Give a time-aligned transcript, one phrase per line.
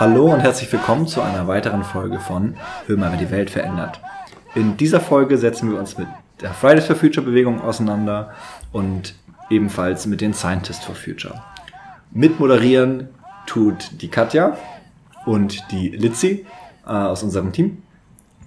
[0.00, 2.54] Hallo und herzlich willkommen zu einer weiteren Folge von
[2.86, 4.00] Hör mal, wer die Welt verändert.
[4.54, 6.06] In dieser Folge setzen wir uns mit
[6.40, 8.32] der Fridays for Future Bewegung auseinander
[8.70, 9.16] und
[9.50, 11.42] ebenfalls mit den Scientists for Future.
[12.12, 13.08] Mitmoderieren
[13.46, 14.56] tut die Katja
[15.26, 16.46] und die Litzi
[16.86, 17.78] äh, aus unserem Team.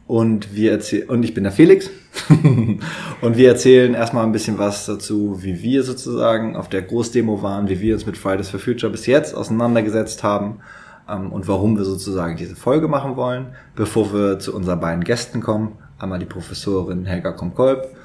[0.07, 0.79] Und, wir
[1.09, 1.89] und ich bin der Felix.
[2.29, 7.67] und wir erzählen erstmal ein bisschen was dazu, wie wir sozusagen auf der Großdemo waren,
[7.67, 10.61] wie wir uns mit Fridays for Future bis jetzt auseinandergesetzt haben
[11.09, 15.41] ähm, und warum wir sozusagen diese Folge machen wollen, bevor wir zu unseren beiden Gästen
[15.41, 15.77] kommen.
[15.99, 17.95] Einmal die Professorin Helga Komkolb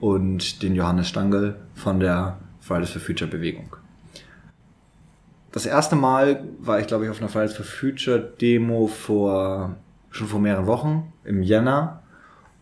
[0.00, 3.76] und den Johannes Stangl von der Fridays for Future Bewegung.
[5.52, 9.76] Das erste Mal war ich, glaube ich, auf einer Fridays for Future Demo vor
[10.10, 12.02] schon vor mehreren Wochen im Jänner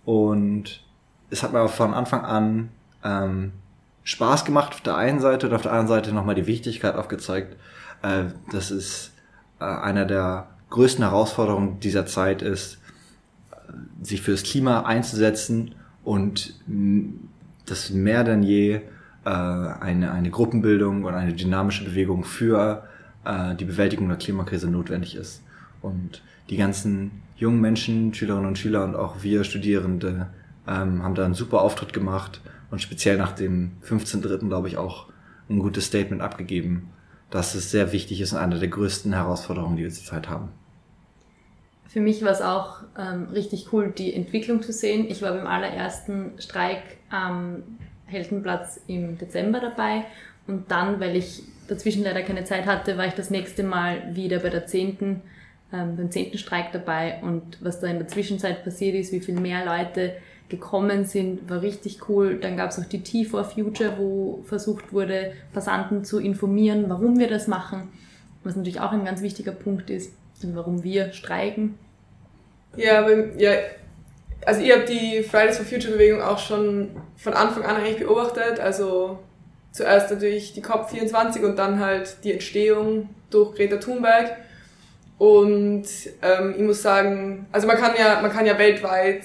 [0.04, 0.84] und
[1.30, 2.68] es hat mir von Anfang an
[3.02, 3.52] ähm,
[4.04, 7.56] Spaß gemacht auf der einen Seite und auf der anderen Seite nochmal die Wichtigkeit aufgezeigt,
[8.02, 9.12] äh, dass es
[9.58, 12.78] einer der größten Herausforderungen dieser Zeit ist,
[13.50, 13.56] äh,
[14.02, 16.54] sich für das Klima einzusetzen und
[17.66, 18.80] dass mehr denn je
[19.24, 22.84] äh, eine, eine Gruppenbildung und eine dynamische Bewegung für
[23.24, 25.42] äh, die Bewältigung der Klimakrise notwendig ist.
[25.80, 30.28] Und die ganzen jungen Menschen, Schülerinnen und Schüler und auch wir Studierende
[30.66, 34.48] ähm, haben da einen super Auftritt gemacht und speziell nach dem 15.3.
[34.48, 35.06] glaube ich auch
[35.48, 36.90] ein gutes Statement abgegeben,
[37.34, 40.50] dass es sehr wichtig ist und eine der größten Herausforderungen, die wir zurzeit haben.
[41.88, 45.06] Für mich war es auch ähm, richtig cool, die Entwicklung zu sehen.
[45.08, 47.64] Ich war beim allerersten Streik am
[48.06, 50.04] Heldenplatz im Dezember dabei
[50.46, 54.38] und dann, weil ich dazwischen leider keine Zeit hatte, war ich das nächste Mal wieder
[54.38, 55.22] bei der zehnten
[55.72, 59.40] ähm, beim zehnten Streik dabei und was da in der Zwischenzeit passiert ist, wie viel
[59.40, 60.14] mehr Leute
[60.48, 62.38] gekommen sind, war richtig cool.
[62.38, 67.18] Dann gab es auch die Tea for Future, wo versucht wurde, Passanten zu informieren, warum
[67.18, 67.88] wir das machen,
[68.42, 71.78] was natürlich auch ein ganz wichtiger Punkt ist, warum wir streiken.
[72.76, 73.52] Ja, aber, ja
[74.46, 78.60] also ihr habt die Fridays for Future Bewegung auch schon von Anfang an eigentlich beobachtet,
[78.60, 79.18] also
[79.72, 84.36] zuerst natürlich die COP24 und dann halt die Entstehung durch Greta Thunberg.
[85.16, 85.86] Und
[86.22, 89.24] ähm, ich muss sagen, also man kann ja, man kann ja weltweit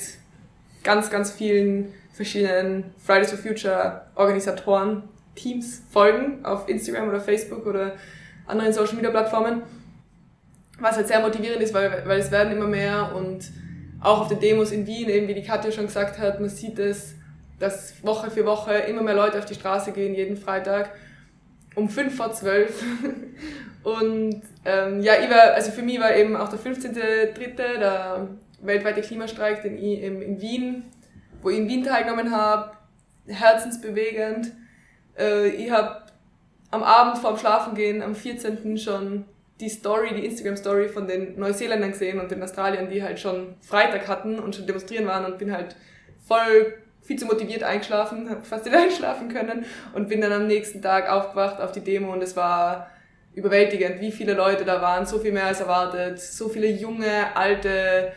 [0.89, 5.03] ganz, ganz vielen verschiedenen Fridays for Future Organisatoren,
[5.35, 7.93] Teams folgen auf Instagram oder Facebook oder
[8.47, 9.61] anderen Social Media Plattformen.
[10.79, 13.51] Was halt sehr motivierend ist, weil, weil es werden immer mehr und
[14.01, 16.79] auch auf den Demos in Wien, eben wie die Katja schon gesagt hat, man sieht
[16.79, 17.13] es,
[17.59, 20.89] dass Woche für Woche immer mehr Leute auf die Straße gehen, jeden Freitag
[21.75, 22.83] um fünf vor zwölf
[23.83, 28.27] Und ähm, ja, ich war, also für mich war eben auch der 15.3., der
[28.61, 30.83] weltweite Klimastreik, den ich eben in Wien,
[31.41, 32.71] wo ich in Wien teilgenommen habe,
[33.27, 34.51] herzensbewegend.
[35.17, 36.03] Äh, ich habe
[36.71, 38.77] am Abend vorm Schlafengehen, am 14.
[38.77, 39.25] schon
[39.59, 44.07] die Story, die Instagram-Story von den Neuseeländern gesehen und den Australiern, die halt schon Freitag
[44.07, 45.75] hatten und schon demonstrieren waren und bin halt
[46.25, 50.81] voll viel zu motiviert eingeschlafen, habe fast nicht einschlafen können und bin dann am nächsten
[50.81, 52.89] Tag aufgewacht auf die Demo und es war
[53.33, 58.11] überwältigend, wie viele Leute da waren, so viel mehr als erwartet, so viele junge, alte,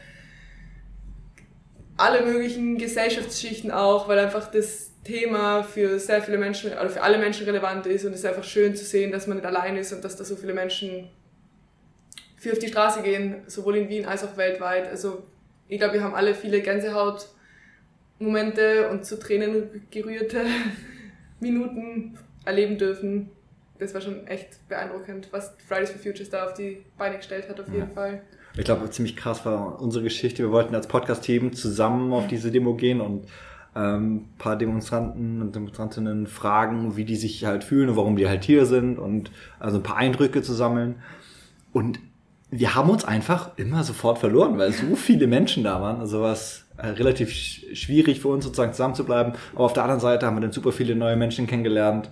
[1.96, 7.18] alle möglichen Gesellschaftsschichten auch, weil einfach das Thema für sehr viele Menschen oder für alle
[7.18, 9.92] Menschen relevant ist und es ist einfach schön zu sehen, dass man nicht allein ist
[9.92, 11.10] und dass da so viele Menschen
[12.36, 14.88] für auf die Straße gehen, sowohl in Wien als auch weltweit.
[14.88, 15.22] Also
[15.68, 20.44] ich glaube, wir haben alle viele Gänsehautmomente und zu Tränen gerührte
[21.40, 23.30] Minuten erleben dürfen
[23.82, 27.60] das war schon echt beeindruckend, was Fridays for Futures da auf die Beine gestellt hat,
[27.60, 27.94] auf jeden ja.
[27.94, 28.22] Fall.
[28.56, 30.42] Ich glaube, ziemlich krass war unsere Geschichte.
[30.42, 33.26] Wir wollten als Podcast-Team zusammen auf diese Demo gehen und
[33.74, 38.44] ähm, paar Demonstranten und Demonstrantinnen fragen, wie die sich halt fühlen und warum die halt
[38.44, 40.96] hier sind und also ein paar Eindrücke zu sammeln.
[41.72, 41.98] Und
[42.50, 46.00] wir haben uns einfach immer sofort verloren, weil so viele Menschen da waren.
[46.00, 49.32] Also was äh, relativ schwierig für uns sozusagen zusammenzubleiben.
[49.54, 52.10] Aber auf der anderen Seite haben wir dann super viele neue Menschen kennengelernt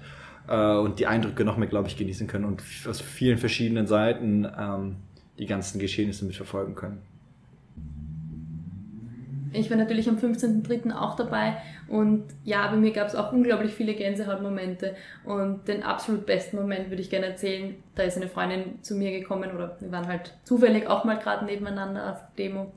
[0.49, 4.49] äh, und die Eindrücke noch mehr, glaube ich, genießen können und aus vielen verschiedenen Seiten
[4.59, 4.97] ähm,
[5.41, 7.03] die ganzen Geschehnisse mitverfolgen können.
[9.53, 10.95] Ich war natürlich am 15.03.
[10.95, 11.57] auch dabei
[11.89, 14.95] und ja, bei mir gab es auch unglaublich viele Gänsehautmomente
[15.25, 17.75] und den absolut besten Moment würde ich gerne erzählen.
[17.97, 21.47] Da ist eine Freundin zu mir gekommen oder wir waren halt zufällig auch mal gerade
[21.47, 22.73] nebeneinander auf Demo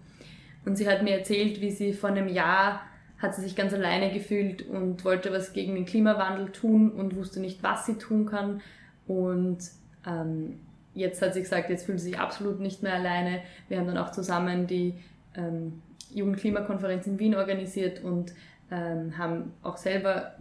[0.65, 2.81] und sie hat mir erzählt, wie sie vor einem Jahr
[3.19, 7.39] hat sie sich ganz alleine gefühlt und wollte was gegen den Klimawandel tun und wusste
[7.39, 8.61] nicht, was sie tun kann.
[9.07, 9.59] Und
[10.05, 10.59] ähm,
[10.93, 13.41] jetzt hat sie gesagt, jetzt fühlt sie sich absolut nicht mehr alleine.
[13.67, 14.95] Wir haben dann auch zusammen die
[15.35, 15.81] ähm,
[16.13, 18.33] Jugendklimakonferenz in Wien organisiert und
[18.71, 20.33] ähm, haben auch selber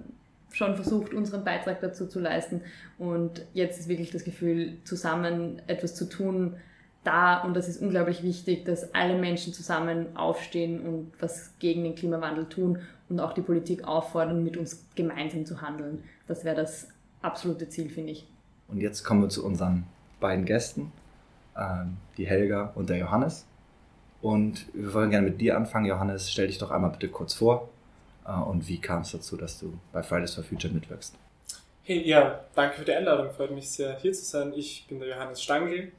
[0.51, 2.61] schon versucht, unseren Beitrag dazu zu leisten.
[2.99, 6.57] Und jetzt ist wirklich das Gefühl, zusammen etwas zu tun,
[7.05, 11.97] da, und das ist unglaublich wichtig, dass alle Menschen zusammen aufstehen und was gegen den
[11.97, 12.79] Klimawandel tun
[13.09, 16.05] und auch die Politik auffordern, mit uns gemeinsam zu handeln.
[16.29, 16.89] Das wäre das
[17.21, 18.29] absolute Ziel, finde ich.
[18.69, 19.85] Und jetzt kommen wir zu unseren
[20.23, 20.91] beiden Gästen,
[21.55, 23.45] ähm, die Helga und der Johannes.
[24.23, 25.85] Und wir wollen gerne mit dir anfangen.
[25.85, 27.69] Johannes, stell dich doch einmal bitte kurz vor.
[28.27, 31.15] Äh, und wie kam es dazu, dass du bei Fridays for Future mitwirkst?
[31.85, 33.33] Hey, ja, danke für die Einladung.
[33.33, 34.53] Freut mich sehr, hier zu sein.
[34.55, 35.91] Ich bin der Johannes Stangl,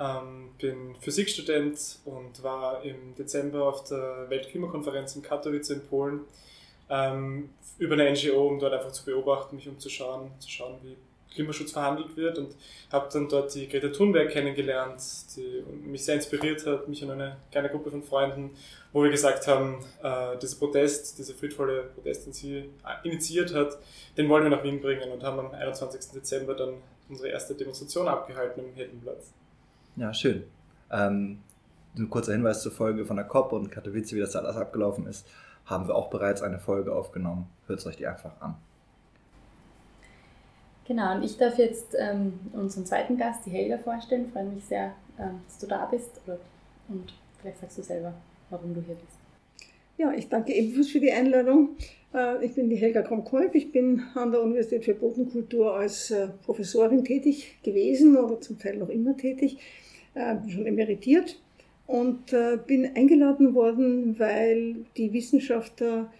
[0.00, 6.20] ähm, bin Physikstudent und war im Dezember auf der Weltklimakonferenz in Katowice in Polen
[6.88, 10.96] ähm, über eine NGO, um dort einfach zu beobachten, mich umzuschauen, zu schauen, wie
[11.30, 12.54] Klimaschutz verhandelt wird und
[12.90, 15.00] habe dann dort die Greta Thunberg kennengelernt,
[15.36, 18.50] die mich sehr inspiriert hat, mich und eine kleine Gruppe von Freunden,
[18.92, 22.70] wo wir gesagt haben, äh, dieser Protest, dieser friedvolle Protest, den sie
[23.04, 23.78] initiiert hat,
[24.16, 26.12] den wollen wir nach Wien bringen und haben am 21.
[26.12, 26.74] Dezember dann
[27.08, 29.32] unsere erste Demonstration abgehalten im Heldenplatz.
[29.96, 30.44] Ja, schön.
[30.90, 31.40] Ähm,
[31.96, 35.06] ein kurzer Hinweis zur Folge von der COP und Katowice, wie das da alles abgelaufen
[35.06, 35.26] ist,
[35.66, 37.48] haben wir auch bereits eine Folge aufgenommen.
[37.66, 38.56] Hört euch die einfach an.
[40.88, 44.24] Genau, und ich darf jetzt ähm, unseren zweiten Gast, die Helga, vorstellen.
[44.26, 46.18] Ich freue mich sehr, ähm, dass du da bist.
[46.88, 48.14] Und vielleicht sagst du selber,
[48.48, 49.18] warum du hier bist.
[49.98, 51.76] Ja, ich danke ebenfalls für die Einladung.
[52.14, 53.54] Äh, ich bin die Helga Kromkolb.
[53.54, 58.78] Ich bin an der Universität für Bodenkultur als äh, Professorin tätig gewesen oder zum Teil
[58.78, 59.58] noch immer tätig.
[60.14, 61.38] Äh, bin schon emeritiert
[61.86, 62.34] und
[62.66, 66.12] bin eingeladen worden, weil die Wissenschaftler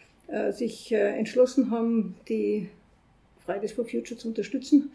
[0.51, 2.71] sich entschlossen haben, die
[3.49, 4.91] Fridays for Future zu unterstützen,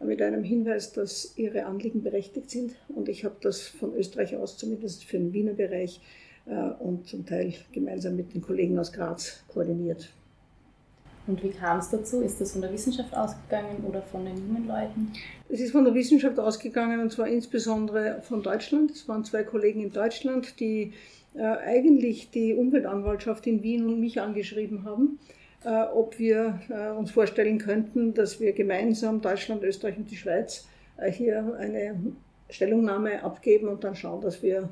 [0.00, 2.74] mit einem Hinweis, dass ihre Anliegen berechtigt sind.
[2.88, 6.00] Und ich habe das von Österreich aus, zumindest für den Wiener Bereich
[6.46, 6.52] äh,
[6.82, 10.10] und zum Teil gemeinsam mit den Kollegen aus Graz koordiniert.
[11.28, 12.20] Und wie kam es dazu?
[12.22, 15.12] Ist das von der Wissenschaft ausgegangen oder von den jungen Leuten?
[15.48, 18.90] Es ist von der Wissenschaft ausgegangen und zwar insbesondere von Deutschland.
[18.90, 20.92] Es waren zwei Kollegen in Deutschland, die
[21.34, 27.10] äh, eigentlich die Umweltanwaltschaft in Wien und mich angeschrieben haben äh, ob wir äh, uns
[27.10, 30.66] vorstellen könnten, dass wir gemeinsam Deutschland, Österreich und die Schweiz
[30.96, 31.98] äh, hier eine
[32.50, 34.68] Stellungnahme abgeben und dann schauen, dass wir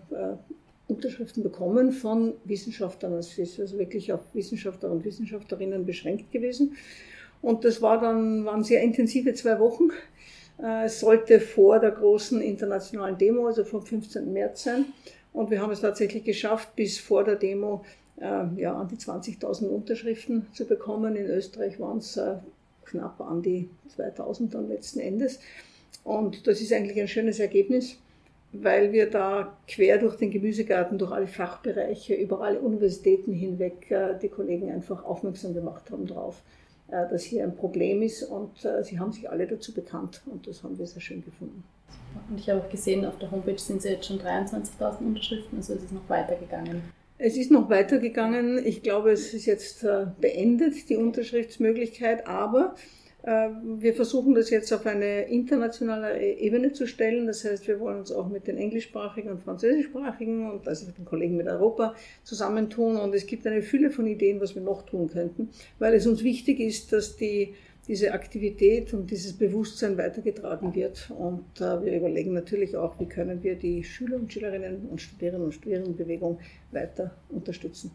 [0.87, 3.15] Unterschriften bekommen von Wissenschaftlern.
[3.15, 6.77] Es ist also wirklich auf Wissenschaftler und Wissenschaftlerinnen beschränkt gewesen.
[7.41, 9.85] Und das war dann, waren sehr intensive zwei Wochen.
[10.85, 14.31] Es sollte vor der großen internationalen Demo, also vom 15.
[14.31, 14.85] März sein.
[15.33, 17.83] Und wir haben es tatsächlich geschafft, bis vor der Demo
[18.21, 21.17] äh, ja, an die 20.000 Unterschriften zu bekommen.
[21.17, 22.37] In Österreich waren es äh,
[22.85, 25.41] knapp an die 2.000 dann letzten Endes.
[26.05, 27.97] Und das ist eigentlich ein schönes Ergebnis,
[28.53, 34.19] weil wir da quer durch den Gemüsegarten, durch alle Fachbereiche, über alle Universitäten hinweg äh,
[34.21, 36.43] die Kollegen einfach aufmerksam gemacht haben darauf,
[36.89, 38.23] äh, dass hier ein Problem ist.
[38.23, 41.65] Und äh, sie haben sich alle dazu bekannt und das haben wir sehr schön gefunden.
[42.29, 45.85] Und ich habe auch gesehen, auf der Homepage sind jetzt schon 23.000 Unterschriften, also es
[45.85, 46.83] ist noch weitergegangen.
[47.23, 48.65] Es ist noch weitergegangen.
[48.65, 52.77] Ich glaube, es ist jetzt äh, beendet, die Unterschriftsmöglichkeit, aber
[53.25, 57.27] äh, wir versuchen das jetzt auf eine internationale Ebene zu stellen.
[57.27, 61.05] Das heißt, wir wollen uns auch mit den englischsprachigen und französischsprachigen und also mit den
[61.05, 61.95] Kollegen mit Europa
[62.25, 62.97] zusammentun.
[62.97, 66.25] Und es gibt eine Fülle von Ideen, was wir noch tun könnten, weil es uns
[66.25, 67.55] wichtig ist, dass die
[67.89, 71.11] diese Aktivität und dieses Bewusstsein weitergetragen wird.
[71.11, 75.47] Und äh, wir überlegen natürlich auch, wie können wir die Schüler und Schülerinnen und Studierenden
[75.47, 76.39] und Studierendenbewegung
[76.71, 77.91] weiter unterstützen.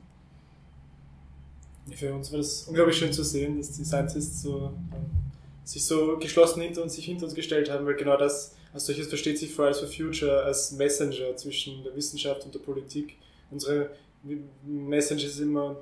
[1.93, 4.74] Für uns war das unglaublich schön zu sehen, dass die Scientists so, ähm,
[5.63, 9.07] sich so geschlossen hinter uns, sich hinter uns gestellt haben, weil genau das als solches
[9.07, 13.15] versteht sich Fridays for Future als Messenger zwischen der Wissenschaft und der Politik.
[13.51, 13.91] Unsere
[14.65, 15.77] Message ist immer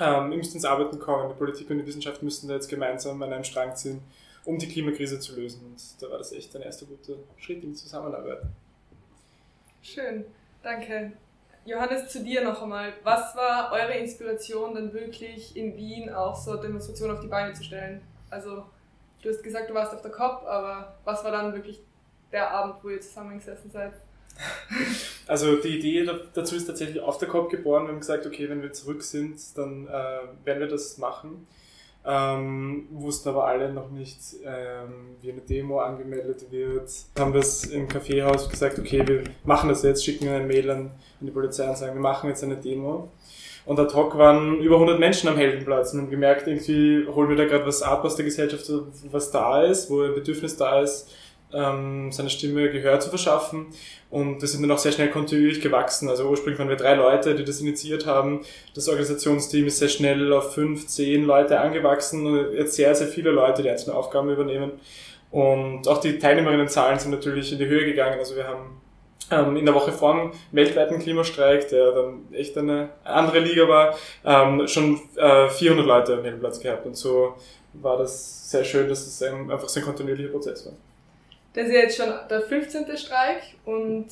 [0.00, 1.28] ähm, ihr müsst ins Arbeiten kommen.
[1.28, 4.00] Die Politik und die Wissenschaft müssen da jetzt gemeinsam an einem Strang ziehen,
[4.44, 5.64] um die Klimakrise zu lösen.
[5.66, 8.42] Und da war das echt ein erster guter Schritt in die Zusammenarbeit.
[9.82, 10.24] Schön,
[10.62, 11.12] danke.
[11.64, 12.92] Johannes, zu dir noch einmal.
[13.02, 17.64] Was war eure Inspiration, dann wirklich in Wien auch so Demonstrationen auf die Beine zu
[17.64, 18.00] stellen?
[18.30, 18.64] Also,
[19.22, 21.82] du hast gesagt, du warst auf der COP, aber was war dann wirklich
[22.30, 23.94] der Abend, wo ihr zusammengesessen seid?
[25.28, 27.84] Also die Idee dazu ist tatsächlich auf der COP geboren.
[27.86, 29.90] Wir haben gesagt, okay, wenn wir zurück sind, dann äh,
[30.44, 31.46] werden wir das machen.
[32.08, 36.88] Ähm, wussten aber alle noch nicht, ähm, wie eine Demo angemeldet wird.
[37.18, 40.78] Haben das im Kaffeehaus gesagt, okay, wir machen das jetzt, schicken eine Mail an,
[41.20, 43.10] an die Polizei und sagen, wir machen jetzt eine Demo.
[43.64, 47.36] Und ad hoc waren über 100 Menschen am Heldenplatz und haben gemerkt, irgendwie holen wir
[47.36, 48.70] da gerade was ab aus der Gesellschaft,
[49.10, 51.10] was da ist, wo ein Bedürfnis da ist,
[51.52, 53.66] ähm, seine Stimme Gehör zu verschaffen.
[54.10, 56.08] Und das sind dann auch sehr schnell kontinuierlich gewachsen.
[56.08, 58.42] Also ursprünglich waren wir drei Leute, die das initiiert haben.
[58.74, 63.30] Das Organisationsteam ist sehr schnell auf fünf, zehn Leute angewachsen und jetzt sehr, sehr viele
[63.30, 64.72] Leute, die einzelne Aufgaben übernehmen.
[65.30, 68.18] Und auch die Teilnehmerinnenzahlen sind natürlich in die Höhe gegangen.
[68.18, 68.80] Also wir haben
[69.30, 73.94] ähm, in der Woche vor dem weltweiten Klimastreik, der dann echt eine andere Liga war,
[74.24, 76.86] ähm, schon äh, 400 Leute am Heldenplatz gehabt.
[76.86, 77.34] Und so
[77.72, 80.74] war das sehr schön, dass es ein, einfach so ein kontinuierlicher Prozess war.
[81.56, 82.84] Das ist ja jetzt schon der 15.
[82.98, 84.08] Streik und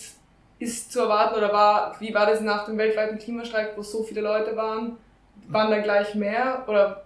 [0.58, 4.22] ist zu erwarten oder war, wie war das nach dem weltweiten Klimastreik, wo so viele
[4.22, 4.96] Leute waren?
[5.48, 7.04] Waren da gleich mehr oder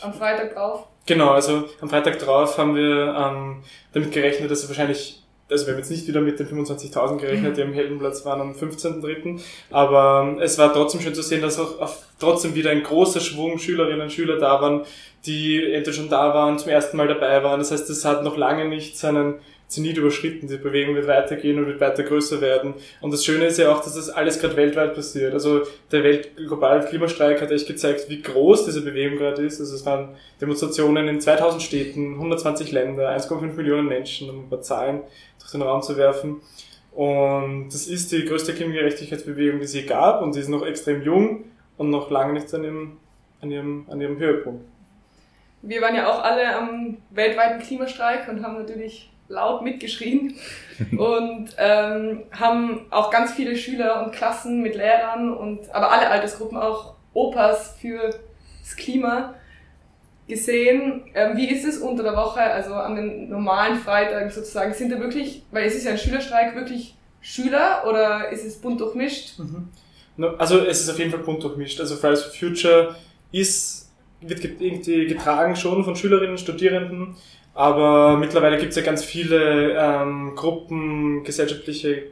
[0.00, 0.88] am Freitag drauf?
[1.06, 3.62] Genau, also am Freitag drauf haben wir ähm,
[3.92, 7.56] damit gerechnet, dass es wahrscheinlich, also wir haben jetzt nicht wieder mit den 25.000 gerechnet,
[7.56, 11.78] die am Heldenplatz waren am 15.3., aber es war trotzdem schön zu sehen, dass auch
[11.80, 14.82] auf, trotzdem wieder ein großer Schwung Schülerinnen und Schüler da waren,
[15.26, 17.60] die entweder schon da waren, zum ersten Mal dabei waren.
[17.60, 19.38] Das heißt, es hat noch lange nicht seinen
[19.70, 20.48] Zenit überschritten.
[20.48, 22.74] Die Bewegung wird weitergehen und wird weiter größer werden.
[23.00, 25.32] Und das Schöne ist ja auch, dass das alles gerade weltweit passiert.
[25.32, 25.62] Also
[25.92, 29.60] der Welt globale Klimastreik hat echt gezeigt, wie groß diese Bewegung gerade ist.
[29.60, 34.60] Also es waren Demonstrationen in 2000 Städten, 120 Länder, 1,5 Millionen Menschen, um ein paar
[34.60, 35.02] Zahlen
[35.38, 36.40] durch den Raum zu werfen.
[36.92, 41.02] Und das ist die größte Klimagerechtigkeitsbewegung, die es je gab und sie ist noch extrem
[41.02, 41.44] jung
[41.76, 42.96] und noch lange nicht an ihrem,
[43.40, 44.64] an ihrem, an ihrem Höhepunkt.
[45.62, 50.34] Wir waren ja auch alle am weltweiten Klimastreik und haben natürlich laut mitgeschrien
[50.98, 56.58] und ähm, haben auch ganz viele Schüler und Klassen mit Lehrern und aber alle Altersgruppen
[56.58, 58.10] auch Opas für
[58.60, 59.34] das Klima
[60.28, 61.04] gesehen.
[61.14, 64.74] Ähm, wie ist es unter der Woche, also an den normalen Freitagen sozusagen?
[64.74, 68.80] Sind da wirklich, weil es ist ja ein Schülerstreik, wirklich Schüler oder ist es bunt
[68.80, 69.38] durchmischt?
[69.38, 69.68] Mhm.
[70.38, 71.80] Also es ist auf jeden Fall bunt durchmischt.
[71.80, 72.96] Also Fridays for Future
[73.32, 77.16] ist, wird irgendwie getragen schon von Schülerinnen, Studierenden
[77.54, 82.04] aber mittlerweile gibt es ja ganz viele ähm, Gruppen, gesellschaftliche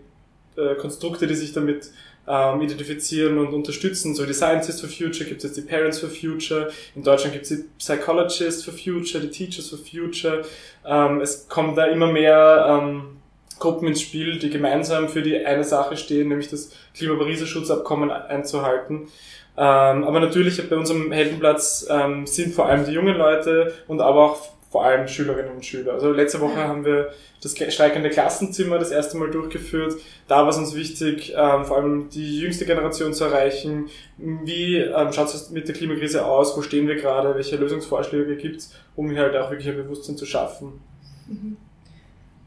[0.57, 1.91] äh, Konstrukte, die sich damit
[2.27, 4.15] ähm, identifizieren und unterstützen.
[4.15, 6.71] So die Scientists for Future gibt es jetzt die Parents for Future.
[6.95, 10.45] In Deutschland gibt es die Psychologists for Future, die Teachers for Future.
[10.85, 13.19] Ähm, es kommen da immer mehr ähm,
[13.59, 19.09] Gruppen ins Spiel, die gemeinsam für die eine Sache stehen, nämlich das Klima-Pariser Schutzabkommen einzuhalten.
[19.57, 24.33] Ähm, aber natürlich bei unserem Heldenplatz ähm, sind vor allem die jungen Leute und aber
[24.33, 25.95] auch vor allem Schülerinnen und Schüler.
[25.95, 27.11] Also letzte Woche haben wir
[27.43, 29.95] das streikende Klassenzimmer das erste Mal durchgeführt.
[30.27, 33.89] Da war es uns wichtig, ähm, vor allem die jüngste Generation zu erreichen.
[34.19, 36.57] Wie ähm, schaut es mit der Klimakrise aus?
[36.57, 37.35] Wo stehen wir gerade?
[37.35, 40.81] Welche Lösungsvorschläge gibt es, um hier halt auch wirklich ein Bewusstsein zu schaffen?
[41.27, 41.57] Mhm.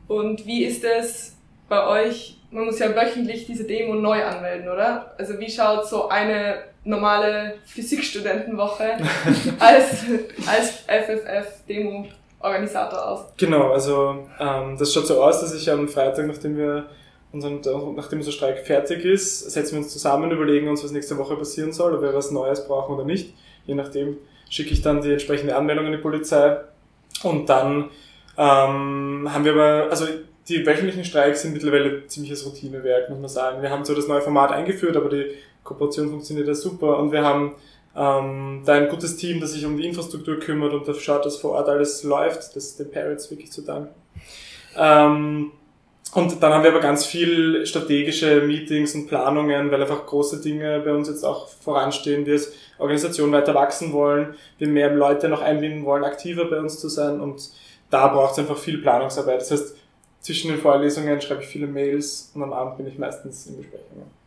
[0.08, 1.38] Und wie ist es
[1.72, 2.38] bei euch?
[2.52, 5.16] Man muss ja wöchentlich diese Demo neu anmelden, oder?
[5.18, 8.98] Also wie schaut so eine normale Physikstudentenwoche
[9.60, 10.04] als,
[10.46, 13.22] als FFF-Demo-Organisator aus?
[13.38, 16.88] Genau, also ähm, das schaut so aus, dass ich am Freitag, nachdem wir
[17.32, 17.62] unseren,
[17.96, 21.72] nachdem unser Streik fertig ist, setzen wir uns zusammen, überlegen uns, was nächste Woche passieren
[21.72, 23.34] soll, ob wir was Neues brauchen oder nicht.
[23.66, 24.18] Je nachdem
[24.50, 26.58] schicke ich dann die entsprechende Anmeldung an die Polizei
[27.24, 27.92] und dann
[28.38, 30.06] ähm, haben wir aber, also
[30.52, 33.62] die wöchentlichen Streiks sind mittlerweile ziemliches Routinewerk, muss man sagen.
[33.62, 35.28] Wir haben so das neue Format eingeführt, aber die
[35.64, 37.56] Kooperation funktioniert ja super und wir haben
[37.96, 41.38] ähm, da ein gutes Team, das sich um die Infrastruktur kümmert und dafür schaut, dass
[41.38, 42.56] vor Ort alles läuft.
[42.56, 43.94] Das ist den Parents wirklich zu danken.
[44.78, 45.52] Ähm,
[46.14, 50.82] und dann haben wir aber ganz viel strategische Meetings und Planungen, weil einfach große Dinge
[50.84, 52.26] bei uns jetzt auch voranstehen.
[52.26, 56.80] Wir als Organisation weiter wachsen wollen, wir mehr Leute noch einbinden wollen, aktiver bei uns
[56.80, 57.50] zu sein und
[57.90, 59.42] da braucht es einfach viel Planungsarbeit.
[59.42, 59.76] Das heißt,
[60.22, 64.22] zwischen den Vorlesungen schreibe ich viele Mails und am Abend bin ich meistens in Besprechungen.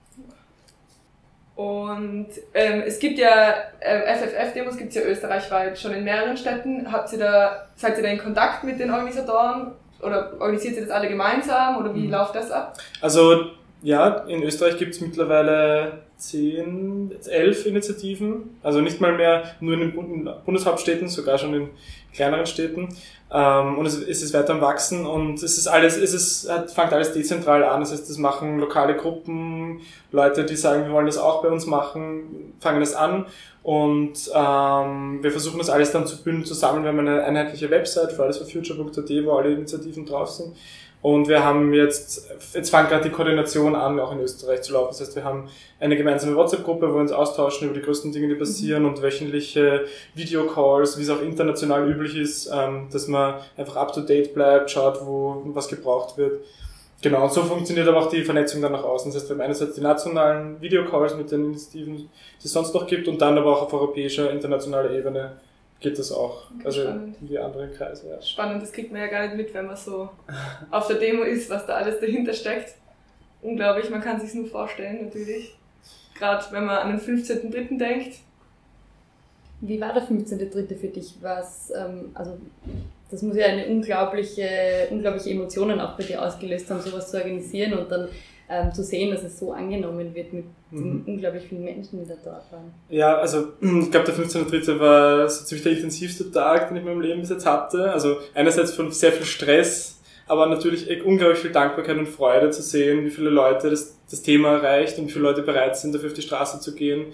[1.57, 6.91] Und ähm, es gibt ja äh, FFF-Demos gibt es ja österreichweit schon in mehreren Städten.
[6.91, 9.71] Habt ihr da, seid ihr da in Kontakt mit den Organisatoren
[10.03, 12.11] oder organisiert ihr das alle gemeinsam oder wie mhm.
[12.11, 12.77] läuft das ab?
[13.01, 18.59] Also ja, in Österreich gibt es mittlerweile zehn, elf Initiativen.
[18.63, 21.69] Also nicht mal mehr nur in den Bundeshauptstädten, sogar schon in
[22.15, 22.89] kleineren Städten.
[23.33, 26.93] Ähm, und es, es ist weiter am Wachsen und es ist alles, es ist, fängt
[26.93, 27.81] alles dezentral an.
[27.81, 29.81] Das heißt, das machen lokale Gruppen,
[30.13, 33.27] Leute, die sagen, wir wollen das auch bei uns machen, fangen das an
[33.63, 36.85] und ähm, wir versuchen das alles dann zu bündeln, zu sammeln.
[36.85, 40.55] Wir haben eine einheitliche Website, fridaysforfuture.at, wo alle Initiativen drauf sind.
[41.05, 44.89] Und wir haben jetzt, jetzt fängt gerade die Koordination an, auch in Österreich zu laufen.
[44.89, 48.29] Das heißt, wir haben eine gemeinsame WhatsApp-Gruppe, wo wir uns austauschen über die größten Dinge,
[48.29, 49.85] die passieren und wöchentliche
[50.15, 54.71] Videocalls, wie es auch international üblich ist, ähm, dass man einfach up to date bleibt,
[54.71, 56.41] schaut, wo was gebraucht wird.
[57.03, 59.13] Genau, und so funktioniert aber auch die Vernetzung dann nach außen.
[59.13, 62.09] Das heißt, wir haben einerseits die nationalen Videocalls mit den Initiativen, die
[62.43, 65.33] es sonst noch gibt, und dann aber auch auf europäischer, internationaler Ebene
[65.85, 66.51] geht das auch.
[66.55, 67.17] Okay, also spannend.
[67.21, 68.09] wie andere Kreise.
[68.09, 68.23] Ja.
[68.23, 70.09] Spannend, das kriegt man ja gar nicht mit, wenn man so
[70.71, 72.75] auf der Demo ist, was da alles dahinter steckt.
[73.43, 75.55] Unglaublich, man kann sich nur vorstellen, natürlich.
[76.19, 77.79] Gerade wenn man an den 15.3.
[77.79, 78.17] denkt.
[79.61, 80.75] Wie war der 15.3.
[80.75, 81.15] für dich?
[81.21, 82.39] Was, ähm, also
[83.11, 87.75] das muss ja eine unglaubliche, unglaubliche Emotionen auch bei dir ausgelöst haben, sowas zu organisieren
[87.75, 88.09] und dann
[88.55, 92.15] ähm, zu sehen, dass es so angenommen wird mit den unglaublich vielen Menschen, die da
[92.23, 92.73] dort waren.
[92.89, 94.79] Ja, also ich glaube, der 15.3.
[94.79, 97.93] war so ziemlich der intensivste Tag, den ich in meinem Leben bis jetzt hatte.
[97.93, 102.63] Also einerseits von sehr viel Stress, aber natürlich echt unglaublich viel Dankbarkeit und Freude zu
[102.63, 106.09] sehen, wie viele Leute das, das Thema erreicht und wie viele Leute bereit sind, dafür
[106.09, 107.07] auf die Straße zu gehen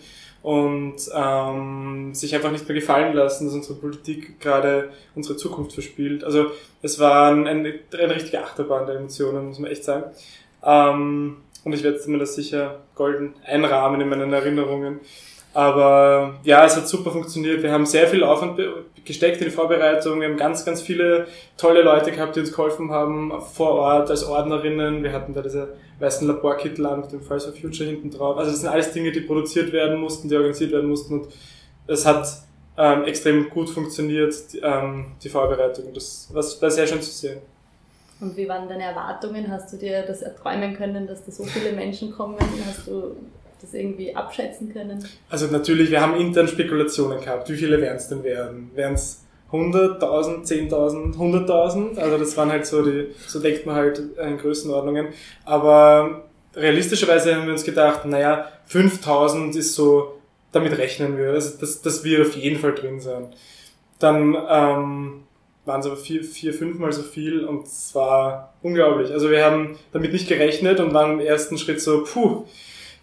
[0.43, 6.25] und ähm, sich einfach nicht mehr gefallen lassen, dass unsere Politik gerade unsere Zukunft verspielt.
[6.25, 6.47] Also
[6.81, 10.05] es war ein, ein, eine richtige Achterbahn der Emotionen, muss man echt sagen.
[10.65, 15.01] Ähm, und ich werde mir das sicher golden einrahmen in meinen Erinnerungen.
[15.53, 17.63] Aber ja, es hat super funktioniert.
[17.63, 18.61] Wir haben sehr viel Aufwand
[19.05, 20.21] gesteckt in die Vorbereitung.
[20.21, 21.27] Wir haben ganz, ganz viele
[21.57, 25.03] tolle Leute gehabt, die uns geholfen haben vor Ort als Ordnerinnen.
[25.03, 28.37] Wir hatten da diese weißen Laborkittel an mit dem Fridays for Future hinten drauf.
[28.37, 31.29] Also das sind alles Dinge, die produziert werden mussten, die organisiert werden mussten und
[31.87, 32.29] es hat
[32.79, 35.93] ähm, extrem gut funktioniert, die, ähm, die Vorbereitung.
[35.93, 37.41] Das war sehr schön zu sehen.
[38.21, 39.51] Und wie waren deine Erwartungen?
[39.51, 42.37] Hast du dir das erträumen können, dass da so viele Menschen kommen?
[42.67, 43.17] Hast du
[43.61, 45.07] das irgendwie abschätzen können?
[45.29, 47.49] Also natürlich, wir haben intern Spekulationen gehabt.
[47.49, 48.71] Wie viele werden es denn werden?
[48.75, 51.99] Werden es 100.000, 10.000, 100.000?
[51.99, 55.09] Also das waren halt so die, so denkt man halt in Größenordnungen.
[55.45, 56.25] Aber
[56.55, 60.21] realistischerweise haben wir uns gedacht, naja, 5.000 ist so,
[60.53, 61.31] damit rechnen wir.
[61.31, 63.29] Also das, das wird auf jeden Fall drin sein.
[63.99, 65.23] Dann ähm,
[65.65, 69.13] waren es aber vier, vier, fünfmal so viel und es war unglaublich.
[69.13, 72.45] Also wir haben damit nicht gerechnet und waren im ersten Schritt so, puh,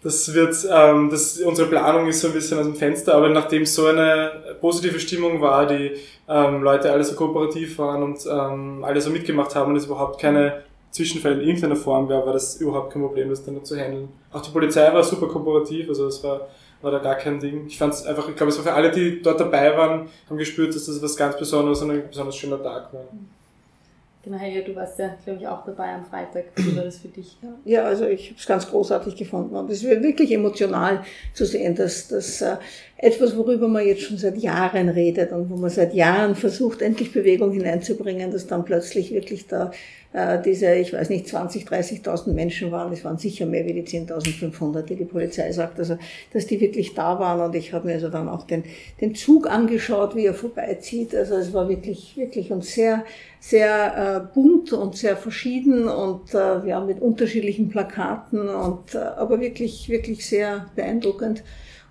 [0.02, 3.66] das wird, ähm, das, unsere Planung ist so ein bisschen aus dem Fenster, aber nachdem
[3.66, 5.92] so eine positive Stimmung war, die
[6.28, 10.20] ähm, Leute alle so kooperativ waren und ähm, alle so mitgemacht haben und es überhaupt
[10.20, 14.08] keine Zwischenfälle in irgendeiner Form gab, war das überhaupt kein Problem, das dann zu handeln.
[14.32, 16.48] Auch die Polizei war super kooperativ, also es war,
[16.82, 17.66] war da gar kein Ding.
[17.66, 20.38] Ich fand es einfach, ich glaube, es war für alle, die dort dabei waren, haben
[20.38, 23.04] gespürt, dass das was ganz Besonderes und ein besonders schöner Tag war.
[24.24, 26.46] Genau, Helga, du warst ja, glaube ich, auch dabei am Freitag.
[26.56, 27.36] Wie war das für dich?
[27.64, 29.54] Ja, also ich habe es ganz großartig gefunden.
[29.56, 32.56] Und es wird wirklich emotional zu sehen, dass, dass äh,
[33.00, 37.12] etwas, worüber man jetzt schon seit Jahren redet und wo man seit Jahren versucht, endlich
[37.12, 39.70] Bewegung hineinzubringen, dass dann plötzlich wirklich da
[40.12, 42.92] äh, diese, ich weiß nicht, 20, 30.000 Menschen waren.
[42.92, 45.78] Es waren sicher mehr wie die 10.500, die die Polizei sagt.
[45.78, 45.96] Also,
[46.32, 47.40] dass die wirklich da waren.
[47.40, 48.64] Und ich habe mir also dann auch den,
[49.00, 51.14] den Zug angeschaut, wie er vorbeizieht.
[51.14, 53.04] Also es war wirklich, wirklich und sehr,
[53.38, 59.40] sehr äh, bunt und sehr verschieden und äh, ja, mit unterschiedlichen Plakaten und äh, aber
[59.40, 61.44] wirklich, wirklich sehr beeindruckend.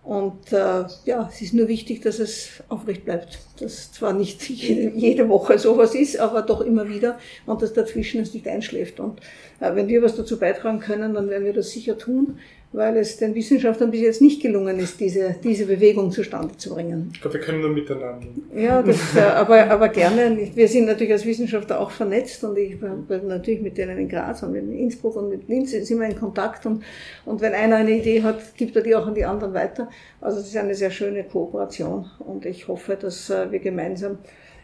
[0.08, 3.40] Und äh, ja, es ist nur wichtig, dass es aufrecht bleibt.
[3.60, 8.22] Dass zwar nicht jede, jede Woche sowas ist, aber doch immer wieder und dass dazwischen
[8.22, 9.02] es nicht einschläft.
[9.02, 9.20] Und
[9.60, 12.40] äh, wenn wir was dazu beitragen können, dann werden wir das sicher tun
[12.74, 17.12] weil es den Wissenschaftlern bis jetzt nicht gelungen ist, diese, diese Bewegung zustande zu bringen.
[17.14, 18.28] Ich glaube, wir können nur miteinander.
[18.56, 20.38] Ja, das, äh, aber, aber gerne.
[20.54, 24.44] Wir sind natürlich als Wissenschaftler auch vernetzt und ich bin natürlich mit denen in Graz
[24.44, 26.84] und in Innsbruck und mit Linz sind wir in Kontakt und,
[27.26, 29.90] und wenn einer eine Idee hat, gibt er die auch an die anderen weiter.
[30.20, 34.18] Also es ist eine sehr schöne Kooperation und ich hoffe, dass äh, wir gemeinsam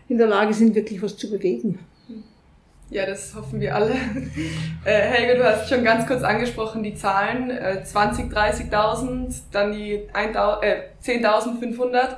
[0.10, 1.80] in der Lage sind, wirklich was zu bewegen.
[2.93, 3.89] Ja, das hoffen wir alle.
[4.86, 7.49] äh, Helge, du hast schon ganz kurz angesprochen, die Zahlen.
[7.49, 12.17] Äh, 20, 30.000, dann die äh, 10.500.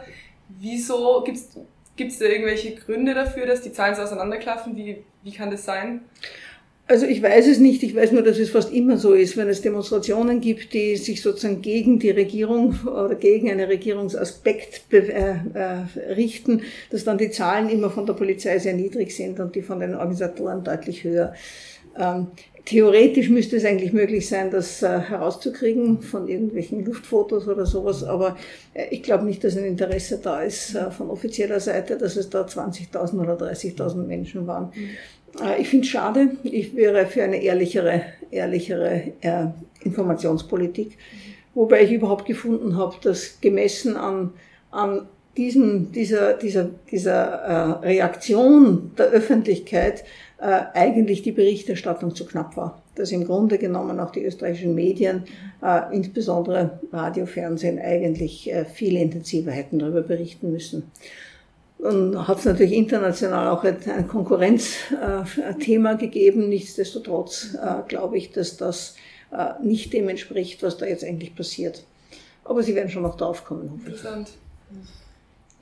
[0.50, 4.76] Wieso gibt es da irgendwelche Gründe dafür, dass die Zahlen so auseinanderklaffen?
[4.76, 6.02] Wie, wie kann das sein?
[6.88, 9.50] Also ich weiß es nicht, ich weiß nur, dass es fast immer so ist, wenn
[9.50, 16.14] es Demonstrationen gibt, die sich sozusagen gegen die Regierung oder gegen einen Regierungsaspekt äh, äh,
[16.14, 19.80] richten, dass dann die Zahlen immer von der Polizei sehr niedrig sind und die von
[19.80, 21.34] den Organisatoren deutlich höher.
[22.66, 28.38] Theoretisch müsste es eigentlich möglich sein, das äh, herauszukriegen von irgendwelchen Luftfotos oder sowas, aber
[28.74, 32.30] äh, ich glaube nicht, dass ein Interesse da ist äh, von offizieller Seite, dass es
[32.30, 34.72] da 20.000 oder 30.000 Menschen waren.
[34.76, 34.90] Mhm.
[35.60, 36.32] Ich finde es schade.
[36.44, 39.48] Ich wäre für eine ehrlichere, ehrlichere äh,
[39.84, 40.98] Informationspolitik.
[41.54, 44.34] Wobei ich überhaupt gefunden habe, dass gemessen an,
[44.72, 50.04] an diesen, dieser, dieser, dieser äh, Reaktion der Öffentlichkeit
[50.38, 52.82] äh, eigentlich die Berichterstattung zu knapp war.
[52.96, 55.24] Dass im Grunde genommen auch die österreichischen Medien,
[55.62, 60.92] äh, insbesondere Radio, Fernsehen, eigentlich äh, viel intensiver hätten darüber berichten müssen.
[61.78, 66.48] Und hat es natürlich international auch ein Konkurrenzthema äh, gegeben.
[66.48, 68.96] Nichtsdestotrotz äh, glaube ich, dass das
[69.32, 71.84] äh, nicht dem entspricht, was da jetzt eigentlich passiert.
[72.46, 73.96] Aber Sie werden schon noch drauf kommen, hoffentlich.
[73.96, 74.32] Interessant.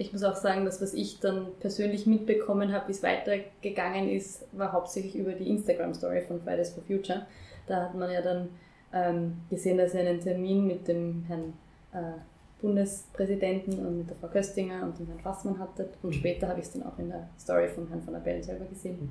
[0.04, 4.46] Ich muss auch sagen, dass was ich dann persönlich mitbekommen habe, wie es weitergegangen ist,
[4.52, 7.26] war hauptsächlich über die Instagram-Story von Fridays for Future.
[7.68, 8.50] Da hat man ja dann
[8.92, 11.54] ähm, gesehen, dass er einen Termin mit dem Herrn
[11.94, 12.20] äh,
[12.62, 15.94] Bundespräsidenten und mit der Frau Köstinger und dem Herrn Fassmann hattet.
[16.04, 18.44] Und später habe ich es dann auch in der Story von Herrn von der Bell
[18.44, 19.10] selber gesehen.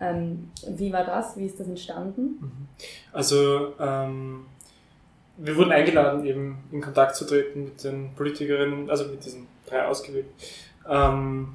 [0.00, 1.36] Ähm, wie war das?
[1.36, 2.22] Wie ist das entstanden?
[2.40, 2.68] Mhm.
[3.12, 4.46] Also ähm,
[5.36, 9.86] wir wurden eingeladen, eben in Kontakt zu treten mit den Politikerinnen, also mit diesen drei
[9.86, 10.32] ausgewählten,
[10.88, 11.48] ähm,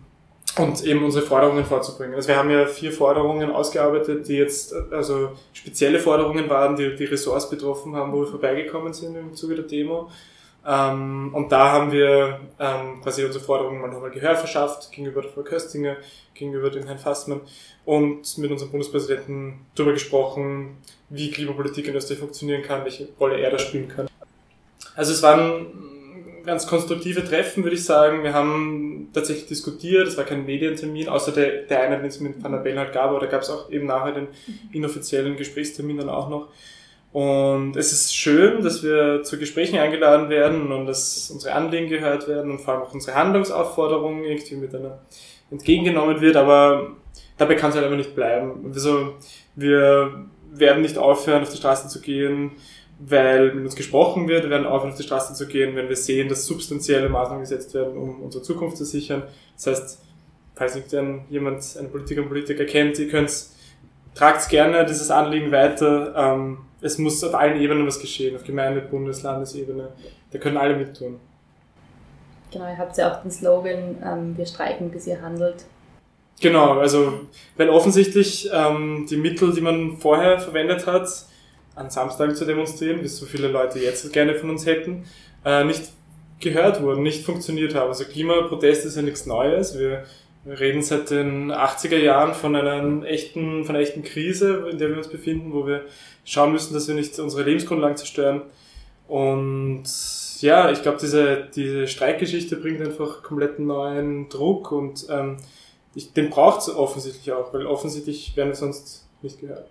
[0.58, 2.16] und eben unsere Forderungen vorzubringen.
[2.16, 7.06] Also wir haben ja vier Forderungen ausgearbeitet, die jetzt also spezielle Forderungen waren, die die
[7.06, 10.10] Ressorts betroffen haben, wo wir vorbeigekommen sind im Zuge der Demo.
[10.66, 15.32] Ähm, und da haben wir ähm, quasi unsere Forderungen mal nochmal Gehör verschafft gegenüber der
[15.32, 15.96] Frau Köstinger,
[16.34, 17.42] gegenüber dem Herrn Fassmann
[17.86, 20.78] und mit unserem Bundespräsidenten darüber gesprochen,
[21.10, 24.10] wie Klimapolitik in Österreich funktionieren kann, welche Rolle er da spielen kann.
[24.96, 25.68] Also es waren
[26.48, 28.24] ganz konstruktive Treffen, würde ich sagen.
[28.24, 32.42] Wir haben tatsächlich diskutiert, es war kein Medientermin, außer der, der eine, den es mit
[32.42, 34.30] Van der Bellen halt gab, aber da gab es auch eben nachher den
[34.72, 36.48] inoffiziellen Gesprächstermin dann auch noch.
[37.12, 42.30] Und es ist schön, dass wir zu Gesprächen eingeladen werden und dass unsere Anliegen gehört
[42.30, 45.00] werden und vor allem auch unsere Handlungsaufforderungen irgendwie mit einer
[45.52, 46.92] entgegengenommen wird, aber
[47.38, 48.72] dabei kann es halt aber nicht bleiben.
[48.74, 49.16] Also
[49.56, 52.52] wir werden nicht aufhören, auf die Straße zu gehen,
[53.00, 54.44] weil mit uns gesprochen wird.
[54.44, 57.74] Wir werden aufhören, auf die Straße zu gehen, wenn wir sehen, dass substanzielle Maßnahmen gesetzt
[57.74, 59.24] werden, um unsere Zukunft zu sichern.
[59.56, 60.02] Das heißt,
[60.56, 60.94] falls nicht
[61.30, 63.32] jemand, ein Politiker und Politiker kennt, ihr könnt,
[64.16, 66.14] tragt gerne dieses Anliegen weiter.
[66.16, 69.90] Ähm, es muss auf allen Ebenen was geschehen, auf Gemeinde, Bundes, Landesebene.
[70.32, 71.20] Da können alle mittun.
[72.52, 75.66] Genau, ihr habt ja auch den Slogan, ähm, wir streiken, bis ihr handelt.
[76.40, 77.14] Genau, also
[77.58, 81.10] weil offensichtlich ähm, die Mittel, die man vorher verwendet hat,
[81.78, 85.06] an Samstagen zu demonstrieren, wie so viele Leute jetzt gerne von uns hätten,
[85.46, 85.84] äh, nicht
[86.40, 87.90] gehört wurden, nicht funktioniert haben.
[87.90, 89.78] Also Klimaprotest ist ja nichts Neues.
[89.78, 90.04] Wir
[90.46, 94.98] reden seit den 80er Jahren von einer echten, von einer echten Krise, in der wir
[94.98, 95.86] uns befinden, wo wir
[96.26, 98.42] schauen müssen, dass wir nicht unsere Lebensgrundlagen zerstören.
[99.08, 99.84] Und
[100.42, 105.38] ja, ich glaube, diese, diese Streikgeschichte bringt einfach komplett neuen Druck und ähm,
[105.96, 109.70] ich, den braucht es offensichtlich auch, weil offensichtlich werden wir sonst nicht gehört.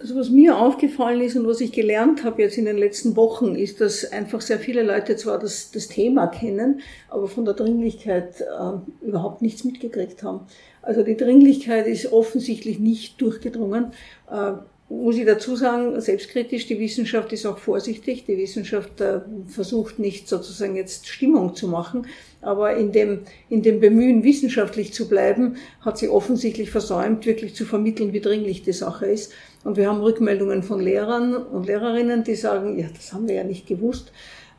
[0.00, 3.54] Also was mir aufgefallen ist und was ich gelernt habe jetzt in den letzten Wochen,
[3.54, 8.40] ist, dass einfach sehr viele Leute zwar das, das Thema kennen, aber von der Dringlichkeit
[8.40, 10.46] äh, überhaupt nichts mitgekriegt haben.
[10.80, 13.92] Also die Dringlichkeit ist offensichtlich nicht durchgedrungen.
[14.30, 14.52] Äh,
[14.90, 18.24] muss ich dazu sagen, selbstkritisch, die Wissenschaft ist auch vorsichtig.
[18.26, 22.06] Die Wissenschaft äh, versucht nicht sozusagen jetzt Stimmung zu machen,
[22.42, 27.64] aber in dem, in dem Bemühen, wissenschaftlich zu bleiben, hat sie offensichtlich versäumt, wirklich zu
[27.66, 29.32] vermitteln, wie dringlich die Sache ist.
[29.64, 33.44] Und wir haben Rückmeldungen von Lehrern und Lehrerinnen, die sagen, ja, das haben wir ja
[33.44, 34.12] nicht gewusst.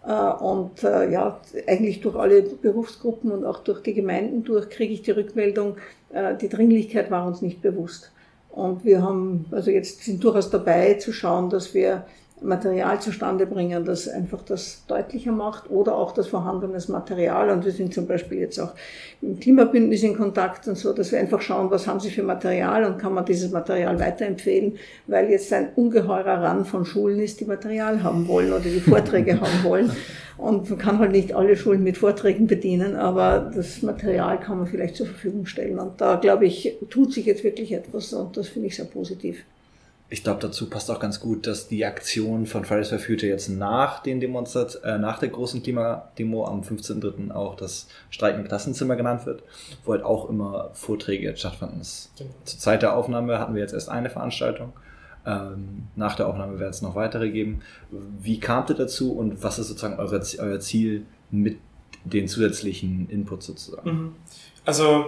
[0.06, 4.94] Äh, und äh, ja, eigentlich durch alle Berufsgruppen und auch durch die Gemeinden durch kriege
[4.94, 5.78] ich die Rückmeldung,
[6.42, 8.12] die Dringlichkeit war uns nicht bewusst.
[8.50, 12.06] Und wir haben, also jetzt sind durchaus dabei zu schauen, dass wir
[12.42, 17.50] Material zustande bringen, das einfach das deutlicher macht oder auch das vorhandenes Material.
[17.52, 18.74] Und wir sind zum Beispiel jetzt auch
[19.22, 22.86] im Klimabündnis in Kontakt und so, dass wir einfach schauen, was haben sie für Material
[22.86, 24.78] und kann man dieses Material weiterempfehlen,
[25.08, 29.40] weil jetzt ein ungeheurer Rand von Schulen ist, die Material haben wollen oder die Vorträge
[29.42, 29.92] haben wollen.
[30.38, 34.66] Und man kann halt nicht alle Schulen mit Vorträgen bedienen, aber das Material kann man
[34.66, 35.78] vielleicht zur Verfügung stellen.
[35.78, 39.44] Und da, glaube ich, tut sich jetzt wirklich etwas und das finde ich sehr positiv.
[40.12, 43.48] Ich glaube, dazu passt auch ganz gut, dass die Aktion von Fridays for Future jetzt
[43.48, 47.32] nach den Demonstrat äh, nach der großen Klimademo am 15.3.
[47.32, 49.42] auch das Streiken im Klassenzimmer genannt wird,
[49.86, 51.82] wo halt auch immer Vorträge jetzt stattfanden.
[52.18, 52.30] Genau.
[52.44, 54.74] Zur Zeit der Aufnahme hatten wir jetzt erst eine Veranstaltung.
[55.26, 57.62] Ähm, nach der Aufnahme wird es noch weitere geben.
[57.90, 61.58] Wie kamt ihr dazu und was ist sozusagen eure, euer Ziel mit
[62.04, 63.90] den zusätzlichen Inputs sozusagen?
[63.90, 64.16] Mhm.
[64.66, 65.06] Also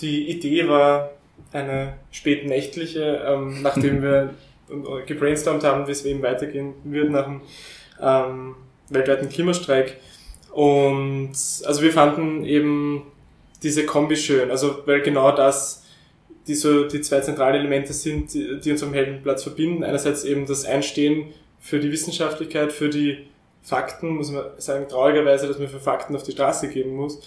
[0.00, 1.10] die Idee war
[1.52, 4.34] eine spätnächtliche, ähm, nachdem wir
[5.06, 7.40] gebrainstormt haben, wie es eben weitergehen wird nach dem
[8.00, 8.56] ähm,
[8.90, 9.96] weltweiten Klimastreik.
[10.50, 11.32] Und
[11.64, 13.02] also wir fanden eben
[13.62, 15.86] diese Kombi schön, also weil genau das
[16.46, 19.82] die so die zwei zentralen Elemente sind, die, die uns am Heldenplatz verbinden.
[19.82, 23.26] Einerseits eben das Einstehen für die Wissenschaftlichkeit, für die
[23.62, 27.20] Fakten, muss man sagen, traurigerweise, dass man für Fakten auf die Straße gehen muss.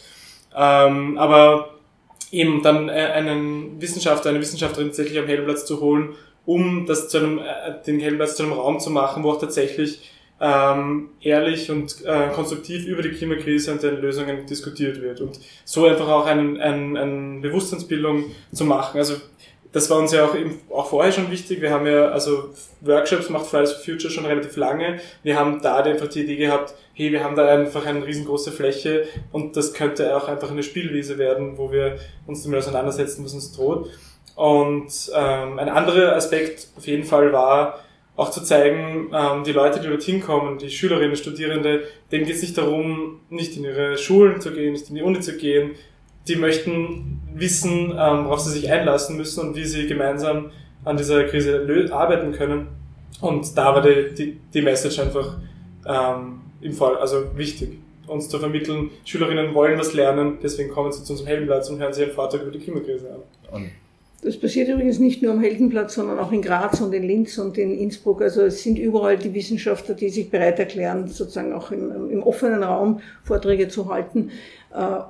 [0.56, 1.79] Ähm, aber
[2.32, 6.16] eben dann äh, einen Wissenschaftler, eine Wissenschaftlerin tatsächlich am Heldenplatz zu holen,
[6.46, 7.44] um das zu einem, äh,
[7.86, 10.10] den Heldenplatz zu einem Raum zu machen, wo auch tatsächlich
[10.42, 15.86] ähm, ehrlich und äh, konstruktiv über die Klimakrise und deren Lösungen diskutiert wird und so
[15.86, 18.98] einfach auch eine ein, ein Bewusstseinsbildung zu machen.
[18.98, 19.16] Also
[19.72, 21.62] das war uns ja auch, eben, auch vorher schon wichtig.
[21.62, 22.50] Wir haben ja, also
[22.82, 25.00] Workshops macht Fridays for Future schon relativ lange.
[25.22, 29.06] Wir haben da einfach die Idee gehabt, hey, wir haben da einfach eine riesengroße Fläche
[29.32, 33.52] und das könnte auch einfach eine Spielwiese werden, wo wir uns damit auseinandersetzen, was uns
[33.52, 33.90] droht.
[34.36, 37.80] Und ähm, ein anderer Aspekt auf jeden Fall war,
[38.16, 42.42] auch zu zeigen, ähm, die Leute, die dorthin kommen, die Schülerinnen, Studierende, denen geht es
[42.42, 45.76] nicht darum, nicht in ihre Schulen zu gehen, nicht in die Uni zu gehen.
[46.30, 50.52] Die möchten wissen, ähm, worauf sie sich einlassen müssen und wie sie gemeinsam
[50.86, 52.68] an dieser Krise arbeiten können.
[53.22, 55.38] Und da war die, die, die Message einfach
[55.86, 61.04] ähm, im Fall, also wichtig, uns zu vermitteln, Schülerinnen wollen was lernen, deswegen kommen sie
[61.04, 63.22] zu unserem Heldenplatz und hören sich einen Vortrag über die Klimakrise an.
[63.52, 63.70] Und
[64.22, 67.58] das passiert übrigens nicht nur am Heldenplatz, sondern auch in Graz und in Linz und
[67.58, 68.22] in Innsbruck.
[68.22, 72.64] Also es sind überall die Wissenschaftler, die sich bereit erklären, sozusagen auch im, im offenen
[72.64, 74.32] Raum Vorträge zu halten,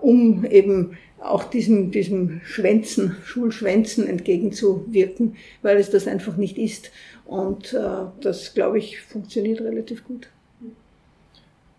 [0.02, 6.92] um eben auch diesem, diesem Schwänzen, Schulschwänzen entgegenzuwirken, weil es das einfach nicht ist.
[7.26, 10.30] Und äh, das, glaube ich, funktioniert relativ gut.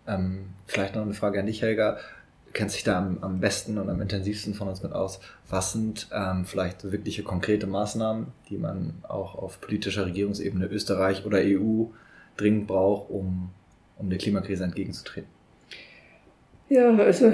[0.06, 1.98] Ähm, vielleicht noch eine Frage an dich, Helga
[2.52, 5.20] kennt sich da am, am besten und am intensivsten von uns mit aus.
[5.48, 11.38] Was sind ähm, vielleicht wirkliche konkrete Maßnahmen, die man auch auf politischer Regierungsebene Österreich oder
[11.38, 11.84] EU
[12.36, 13.50] dringend braucht, um,
[13.98, 15.39] um der Klimakrise entgegenzutreten?
[16.70, 17.33] Ja, also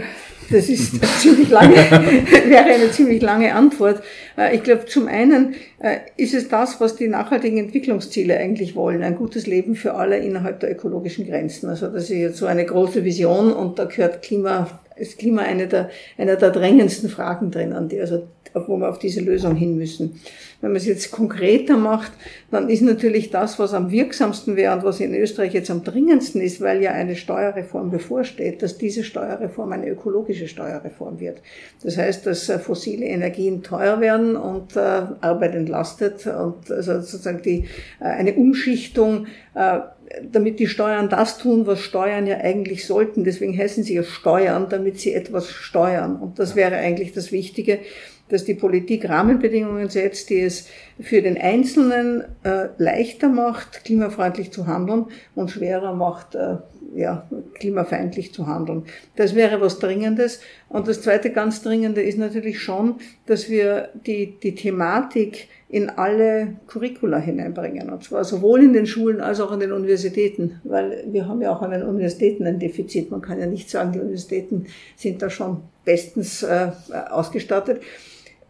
[0.50, 1.74] das ist ziemlich lange,
[2.46, 4.02] wäre eine ziemlich lange Antwort.
[4.38, 9.02] Äh, ich glaube, zum einen äh, ist es das, was die nachhaltigen Entwicklungsziele eigentlich wollen,
[9.02, 11.68] ein gutes Leben für alle innerhalb der ökologischen Grenzen.
[11.68, 15.66] Also das ist jetzt so eine große Vision und da gehört Klima ist Klima eine
[15.66, 19.76] der, einer der drängendsten Fragen drin, an die, also, wo wir auf diese Lösung hin
[19.76, 20.18] müssen.
[20.60, 22.12] Wenn man es jetzt konkreter macht,
[22.50, 26.40] dann ist natürlich das, was am wirksamsten wäre und was in Österreich jetzt am dringendsten
[26.40, 31.42] ist, weil ja eine Steuerreform bevorsteht, dass diese Steuerreform eine ökologische Steuerreform wird.
[31.82, 34.80] Das heißt, dass äh, fossile Energien teuer werden und äh,
[35.20, 37.66] Arbeit entlastet und also sozusagen die,
[38.00, 39.80] äh, eine Umschichtung äh,
[40.22, 43.24] damit die Steuern das tun, was Steuern ja eigentlich sollten.
[43.24, 46.16] Deswegen heißen sie ja Steuern, damit sie etwas steuern.
[46.16, 47.80] Und das wäre eigentlich das Wichtige,
[48.28, 50.68] dass die Politik Rahmenbedingungen setzt, die es
[51.00, 56.56] für den Einzelnen äh, leichter macht, klimafreundlich zu handeln und schwerer macht, äh,
[56.94, 58.84] ja, klimafeindlich zu handeln.
[59.16, 60.40] Das wäre was Dringendes.
[60.68, 66.56] Und das zweite ganz Dringende ist natürlich schon, dass wir die, die Thematik in alle
[66.68, 67.90] Curricula hineinbringen.
[67.90, 71.54] Und zwar sowohl in den Schulen als auch an den Universitäten, weil wir haben ja
[71.54, 73.10] auch an den Universitäten ein Defizit.
[73.10, 76.70] Man kann ja nicht sagen, die Universitäten sind da schon bestens äh,
[77.10, 77.82] ausgestattet.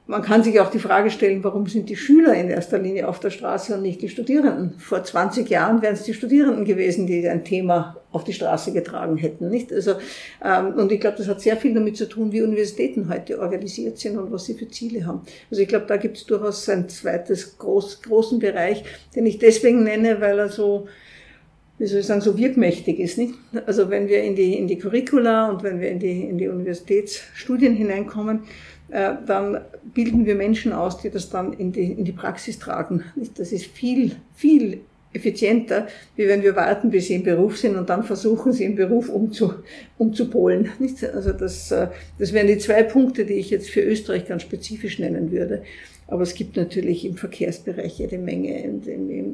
[0.09, 3.19] Man kann sich auch die Frage stellen, warum sind die Schüler in erster Linie auf
[3.19, 4.79] der Straße und nicht die Studierenden?
[4.79, 9.17] Vor 20 Jahren wären es die Studierenden gewesen, die ein Thema auf die Straße getragen
[9.17, 9.73] hätten, nicht?
[9.73, 9.95] Also,
[10.45, 13.99] ähm, und ich glaube, das hat sehr viel damit zu tun, wie Universitäten heute organisiert
[13.99, 15.23] sind und was sie für Ziele haben.
[15.51, 18.85] Also ich glaube, da gibt es durchaus ein zweites groß, großen Bereich,
[19.17, 20.87] den ich deswegen nenne, weil er so,
[21.79, 23.35] wie soll ich sagen, so wirkmächtig ist, nicht?
[23.67, 26.47] Also wenn wir in die, in die Curricula und wenn wir in die, in die
[26.47, 28.45] Universitätsstudien hineinkommen,
[28.89, 29.61] dann
[29.95, 33.03] bilden wir Menschen aus, die das dann in die, in die Praxis tragen.
[33.37, 34.81] Das ist viel, viel
[35.17, 38.77] effizienter, wie wenn wir warten, bis sie im Beruf sind und dann versuchen, sie im
[38.77, 39.55] Beruf umzu,
[39.99, 40.71] umzupolen.
[41.15, 44.99] Also das, äh, das wären die zwei Punkte, die ich jetzt für Österreich ganz spezifisch
[44.99, 45.63] nennen würde.
[46.09, 48.81] Aber es gibt natürlich im Verkehrsbereich jede Menge.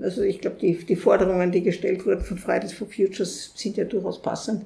[0.03, 3.85] Also ich glaube, die, die Forderungen, die gestellt wurden von Fridays for Futures, sind ja
[3.85, 4.65] durchaus passend.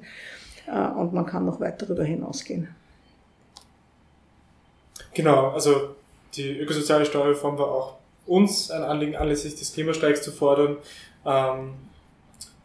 [0.67, 2.69] Äh, und man kann noch weit darüber hinausgehen.
[5.17, 5.95] Genau, also
[6.35, 7.95] die ökosoziale Steuerreform war auch
[8.27, 10.77] uns ein Anliegen, anlässlich des Klimastreiks zu fordern.
[11.25, 11.73] Ähm,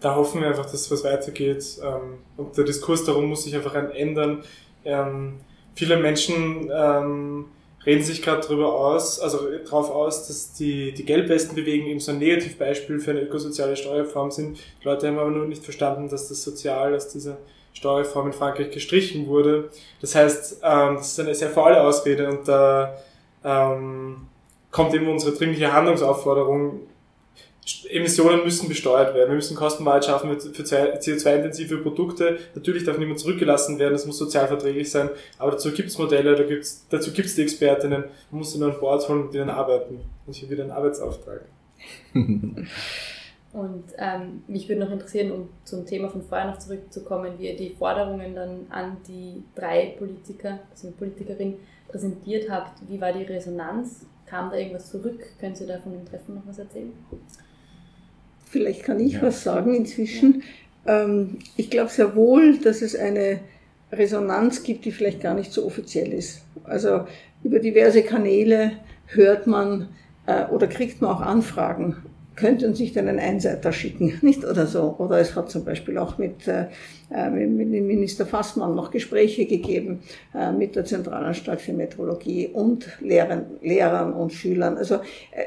[0.01, 1.65] da hoffen wir einfach, dass was weitergeht.
[1.83, 4.43] Ähm, und der Diskurs darum muss sich einfach ändern.
[4.85, 5.41] Ähm,
[5.75, 7.47] viele Menschen ähm,
[7.87, 12.19] reden sich gerade darüber aus, also darauf aus, dass die, die Gelbwestenbewegung eben so ein
[12.19, 14.59] Negativbeispiel für eine ökosoziale Steuerreform sind.
[14.59, 17.39] Die Leute haben aber nur nicht verstanden, dass das Sozial, dass diese
[17.73, 19.71] Steuerreform in Frankreich gestrichen wurde.
[20.01, 22.97] Das heißt, ähm, das ist eine sehr faule Ausrede und da
[23.45, 24.29] ähm,
[24.71, 26.81] kommt eben unsere dringliche Handlungsaufforderung.
[27.91, 29.29] Emissionen müssen besteuert werden.
[29.29, 32.39] Wir müssen Kostenwahrheit schaffen für CO2-intensive Produkte.
[32.57, 36.43] Natürlich darf niemand zurückgelassen werden, es muss sozialverträglich sein, aber dazu gibt es Modelle, da
[36.43, 38.05] gibt's, dazu gibt es die Expertinnen.
[38.33, 40.01] Man muss sie nur an Bord holen und mit denen arbeiten.
[40.27, 41.43] Und hier wieder ein Arbeitsauftrag.
[43.53, 47.57] Und ähm, mich würde noch interessieren, um zum Thema von vorher noch zurückzukommen, wie ihr
[47.57, 51.57] die Forderungen dann an die drei Politiker, also eine Politikerin,
[51.89, 52.79] präsentiert habt.
[52.89, 54.07] Wie war die Resonanz?
[54.25, 55.21] Kam da irgendwas zurück?
[55.39, 56.93] Können Sie da von dem Treffen noch was erzählen?
[58.47, 59.23] Vielleicht kann ich ja.
[59.23, 60.43] was sagen inzwischen.
[60.87, 63.41] Ähm, ich glaube sehr wohl, dass es eine
[63.93, 66.43] Resonanz gibt, die vielleicht gar nicht so offiziell ist.
[66.65, 67.07] Also
[67.45, 68.73] über diverse Kanäle
[69.07, 69.91] hört man
[70.27, 71.99] äh, oder kriegt man auch Anfragen
[72.37, 74.95] könnte uns nicht einen Einseiter schicken, nicht oder so.
[74.99, 76.67] Oder es hat zum Beispiel auch mit, äh,
[77.11, 80.03] äh mit dem Minister Fassmann noch Gespräche gegeben
[80.35, 84.77] äh, mit der Zentralanstalt für Metrologie und Lehrern, Lehrern und Schülern.
[84.77, 85.47] Also äh,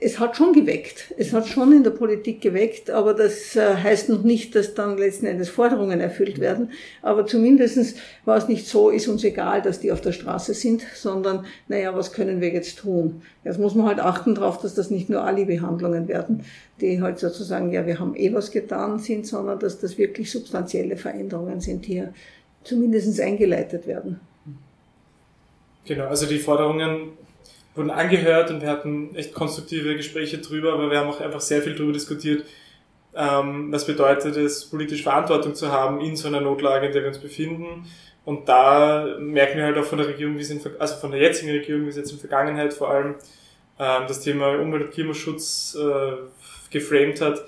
[0.00, 1.12] es hat schon geweckt.
[1.16, 4.98] Es hat schon in der Politik geweckt, aber das äh, heißt noch nicht, dass dann
[4.98, 6.70] letzten Endes Forderungen erfüllt werden.
[7.02, 10.82] Aber zumindestens war es nicht so, ist uns egal, dass die auf der Straße sind,
[10.94, 13.22] sondern, naja, was können wir jetzt tun?
[13.44, 16.44] Jetzt muss man halt achten darauf, dass das nicht nur Ali-Behandlungen werden,
[16.80, 20.96] die halt sozusagen, ja, wir haben eh was getan sind, sondern dass das wirklich substanzielle
[20.96, 22.14] Veränderungen sind, die hier
[22.64, 24.20] zumindest eingeleitet werden.
[25.84, 27.12] Genau, also die Forderungen
[27.74, 31.62] wurden angehört und wir hatten echt konstruktive Gespräche drüber, aber wir haben auch einfach sehr
[31.62, 32.44] viel darüber diskutiert,
[33.14, 37.08] ähm, was bedeutet es, politisch Verantwortung zu haben in so einer Notlage, in der wir
[37.08, 37.86] uns befinden.
[38.24, 41.20] Und da merken wir halt auch von der Regierung, wie es in, also von der
[41.20, 43.16] jetzigen Regierung, wie es jetzt in Vergangenheit vor allem
[43.78, 46.12] ähm, das Thema Umwelt- und Klimaschutz äh,
[46.70, 47.42] geframed hat,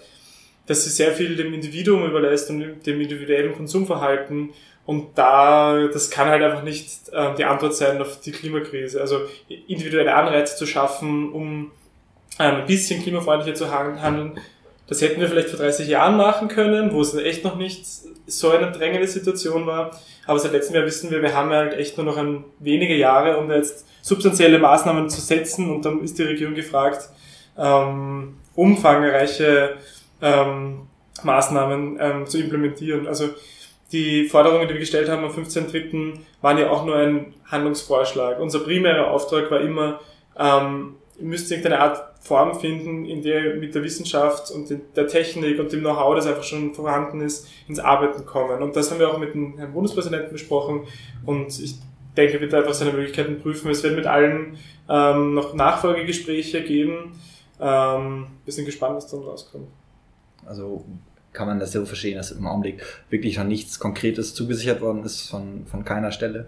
[0.66, 4.50] dass sie sehr viel dem Individuum überlässt und dem individuellen Konsumverhalten
[4.87, 9.01] und da, das kann halt einfach nicht äh, die Antwort sein auf die Klimakrise.
[9.01, 9.20] Also
[9.66, 11.70] individuelle Anreize zu schaffen, um
[12.38, 14.38] ähm, ein bisschen klimafreundlicher zu handeln,
[14.87, 17.87] das hätten wir vielleicht vor 30 Jahren machen können, wo es echt noch nicht
[18.27, 19.99] so eine drängende Situation war.
[20.27, 23.38] Aber seit letztem Jahr wissen wir, wir haben halt echt nur noch ein wenige Jahre,
[23.38, 25.70] um jetzt substanzielle Maßnahmen zu setzen.
[25.70, 27.09] Und dann ist die Regierung gefragt,
[27.57, 29.77] ähm, umfangreiche
[30.20, 30.83] ähm,
[31.23, 33.07] Maßnahmen ähm, zu implementieren.
[33.07, 33.31] Also
[33.92, 38.40] die Forderungen, die wir gestellt haben am 15.3., waren ja auch nur ein Handlungsvorschlag.
[38.40, 40.01] Unser primärer Auftrag war immer,
[40.38, 45.07] ähm, ihr müsst irgendeine Art Form finden, in der ihr mit der Wissenschaft und der
[45.07, 48.62] Technik und dem Know-how, das einfach schon vorhanden ist, ins Arbeiten kommen.
[48.62, 50.85] Und das haben wir auch mit dem Herrn Bundespräsidenten besprochen
[51.27, 51.77] und ich
[52.16, 53.70] denke, wird einfach seine Möglichkeiten prüfen.
[53.70, 54.57] Es wird mit allen
[54.88, 57.12] ähm, noch Nachfolgegespräche geben.
[57.61, 59.68] Ähm, wir sind gespannt, was dann rauskommt.
[60.47, 60.85] Also
[61.35, 65.29] kann man das so verstehen, dass im Augenblick wirklich noch nichts Konkretes zugesichert worden ist
[65.29, 66.47] von, von keiner Stelle?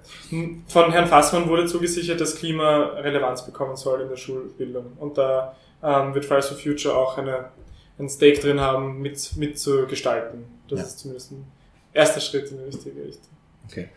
[0.69, 4.93] Von Herrn Fassmann wurde zugesichert, dass Klima Relevanz bekommen soll in der Schulbildung.
[4.99, 7.51] Und da ähm, wird Fridays for Future auch eine,
[7.99, 10.45] ein Stake drin haben, mit, mit zu gestalten.
[10.71, 10.87] Das ja.
[10.87, 11.45] ist zumindest ein
[11.93, 13.33] erster Schritt in die richtige Richtung.
[13.69, 13.89] Okay.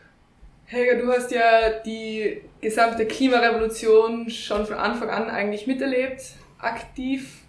[0.65, 6.21] Helga, du hast ja die gesamte Klimarevolution schon von Anfang an eigentlich miterlebt,
[6.59, 7.41] aktiv.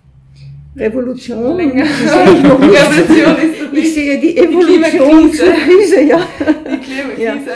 [0.77, 1.57] Revolution.
[1.57, 1.85] Länger.
[1.85, 3.73] Revolution ist das.
[3.73, 6.27] Ich sehe die Evolution die zur Krise, ja.
[6.39, 7.51] Die Klimakrise.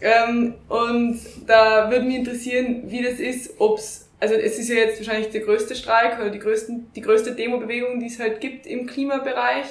[0.00, 0.28] Ja.
[0.28, 4.98] Ähm, und da würde mich interessieren, wie das ist, ob's also es ist ja jetzt
[4.98, 8.86] wahrscheinlich der größte Streik oder die, größten, die größte Demo-Bewegung, die es halt gibt im
[8.86, 9.66] Klimabereich.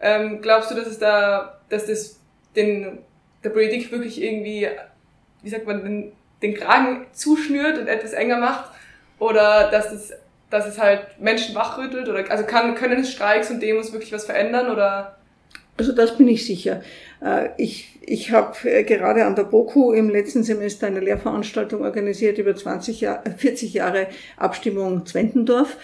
[0.00, 2.20] Ähm, glaubst du, dass es da, dass das
[2.54, 2.98] den,
[3.42, 4.68] der Politik wirklich irgendwie,
[5.42, 6.12] wie sagt man, den,
[6.42, 8.70] den Kragen zuschnürt und etwas enger macht?
[9.18, 10.12] Oder dass es
[10.50, 12.08] dass es halt Menschen wachrüttelt?
[12.08, 14.70] Oder also kann, können Streiks und Demos wirklich was verändern?
[14.70, 15.16] Oder?
[15.76, 16.82] Also das bin ich sicher.
[17.22, 22.38] Äh, ich, ich habe äh, gerade an der BOKU im letzten Semester eine Lehrveranstaltung organisiert
[22.38, 25.76] über 20 Jahr, 40 Jahre Abstimmung Zwentendorf.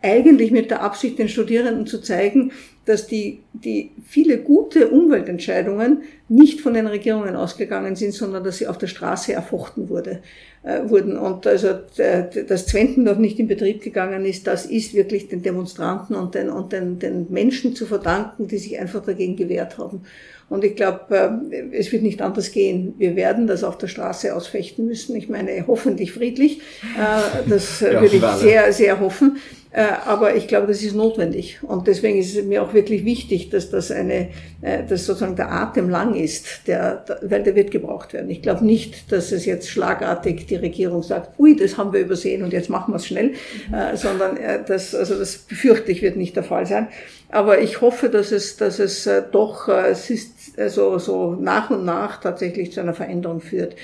[0.00, 2.52] Äh, eigentlich mit der Absicht, den Studierenden zu zeigen,
[2.86, 8.68] dass die, die viele gute Umweltentscheidungen nicht von den Regierungen ausgegangen sind, sondern dass sie
[8.68, 10.20] auf der Straße erfochten wurde,
[10.62, 11.18] äh, wurden.
[11.18, 16.14] Und also äh, dass Zwentendorf nicht in Betrieb gegangen ist, das ist wirklich den Demonstranten
[16.14, 20.02] und den, und den, den Menschen zu verdanken, die sich einfach dagegen gewehrt haben.
[20.48, 22.94] Und ich glaube, äh, es wird nicht anders gehen.
[22.98, 25.16] Wir werden das auf der Straße ausfechten müssen.
[25.16, 26.60] Ich meine, hoffentlich friedlich.
[26.96, 29.38] Äh, das ja, würde ich sehr, sehr hoffen.
[29.76, 31.58] Äh, aber ich glaube, das ist notwendig.
[31.62, 34.28] Und deswegen ist es mir auch wirklich wichtig, dass das eine,
[34.62, 38.30] äh, dass sozusagen der Atem lang ist, der, weil der wird gebraucht werden.
[38.30, 42.42] Ich glaube nicht, dass es jetzt schlagartig die Regierung sagt, ui, das haben wir übersehen
[42.42, 43.96] und jetzt machen wir es schnell, mhm.
[43.96, 46.88] sondern das, also das befürchte ich wird nicht der Fall sein.
[47.28, 52.20] Aber ich hoffe, dass es, dass es doch, es ist also so nach und nach
[52.20, 53.76] tatsächlich zu einer Veränderung führt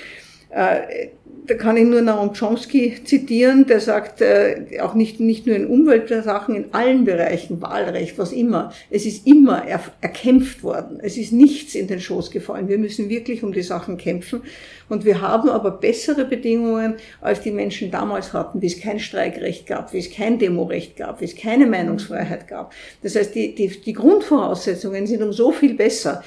[1.45, 5.67] da kann ich nur Naum Chomsky zitieren, der sagt, äh, auch nicht, nicht nur in
[5.67, 10.99] Umweltsachen, in allen Bereichen, Wahlrecht, was immer, es ist immer er, erkämpft worden.
[11.01, 12.69] Es ist nichts in den Schoß gefallen.
[12.69, 14.41] Wir müssen wirklich um die Sachen kämpfen.
[14.89, 19.67] Und wir haben aber bessere Bedingungen, als die Menschen damals hatten, wie es kein Streikrecht
[19.67, 22.73] gab, wie es kein Demorecht gab, wie es keine Meinungsfreiheit gab.
[23.01, 26.23] Das heißt, die, die, die Grundvoraussetzungen sind um so viel besser.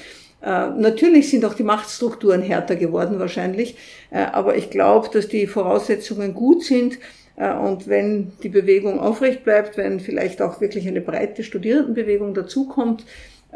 [0.47, 3.77] Äh, natürlich sind auch die Machtstrukturen härter geworden wahrscheinlich,
[4.11, 6.99] äh, aber ich glaube, dass die Voraussetzungen gut sind.
[7.35, 13.05] Äh, und wenn die Bewegung aufrecht bleibt, wenn vielleicht auch wirklich eine breite Studierendenbewegung dazukommt,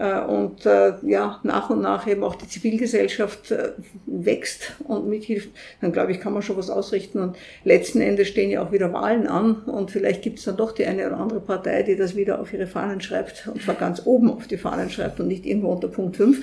[0.01, 3.72] und äh, ja, nach und nach eben auch die Zivilgesellschaft äh,
[4.07, 5.51] wächst und mithilft,
[5.82, 7.20] dann glaube ich, kann man schon was ausrichten.
[7.20, 10.72] Und letzten Endes stehen ja auch wieder Wahlen an und vielleicht gibt es dann doch
[10.72, 14.07] die eine oder andere Partei, die das wieder auf ihre Fahnen schreibt und zwar ganz
[14.07, 16.38] oben auf die Fahnen schreibt und nicht irgendwo unter Punkt 5.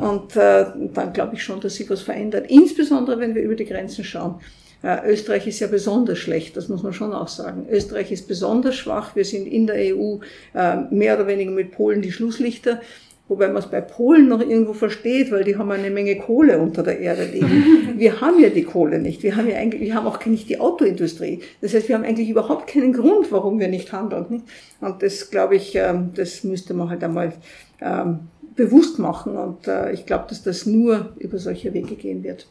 [0.00, 2.46] Und dann glaube ich schon, dass sich was verändert.
[2.48, 4.40] Insbesondere, wenn wir über die Grenzen schauen.
[4.84, 7.66] Äh, Österreich ist ja besonders schlecht, das muss man schon auch sagen.
[7.70, 9.16] Österreich ist besonders schwach.
[9.16, 10.18] Wir sind in der EU
[10.52, 12.82] äh, mehr oder weniger mit Polen die Schlusslichter.
[13.26, 16.82] Wobei man es bei Polen noch irgendwo versteht, weil die haben eine Menge Kohle unter
[16.82, 17.94] der Erde liegen.
[17.98, 19.22] Wir haben ja die Kohle nicht.
[19.22, 21.40] Wir haben ja eigentlich, wir haben auch nicht die Autoindustrie.
[21.62, 24.42] Das heißt, wir haben eigentlich überhaupt keinen Grund, warum wir nicht handeln.
[24.80, 27.32] Und das, glaube ich, ähm, das müsste man halt einmal
[27.80, 29.38] ähm, bewusst machen.
[29.38, 32.46] Und äh, ich glaube, dass das nur über solche Wege gehen wird.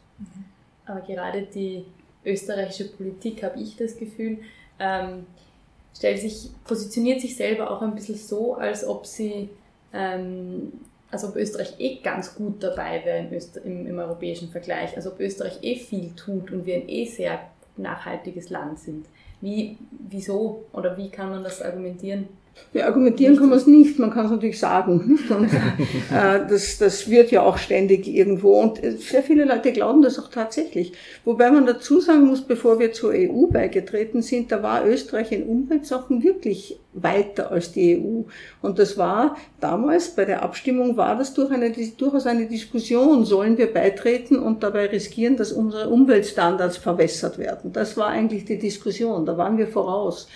[0.88, 1.84] Aber gerade die
[2.26, 4.40] österreichische Politik, habe ich das Gefühl,
[4.80, 5.26] ähm,
[5.96, 9.50] stellt sich, positioniert sich selber auch ein bisschen so, als ob sie
[9.94, 10.74] ähm,
[11.14, 13.32] also ob Österreich eh ganz gut dabei wäre im,
[13.64, 17.40] im, im, europäischen Vergleich, also ob Österreich eh viel tut und wir ein eh sehr
[17.78, 19.06] nachhaltiges Land sind.
[19.40, 19.78] Wie,
[20.10, 22.28] wieso oder wie kann man das argumentieren?
[22.82, 25.20] Argumentieren kann man es nicht, man kann es natürlich sagen.
[25.30, 30.20] Und, äh, das, das wird ja auch ständig irgendwo und sehr viele Leute glauben das
[30.20, 30.94] auch tatsächlich.
[31.24, 35.44] Wobei man dazu sagen muss, bevor wir zur EU beigetreten sind, da war Österreich in
[35.44, 38.24] Umweltsachen wirklich weiter als die EU.
[38.62, 43.58] Und das war damals bei der Abstimmung war das durch eine, durchaus eine Diskussion, sollen
[43.58, 47.72] wir beitreten und dabei riskieren, dass unsere Umweltstandards verwässert werden.
[47.72, 50.28] Das war eigentlich die Diskussion, da waren wir voraus.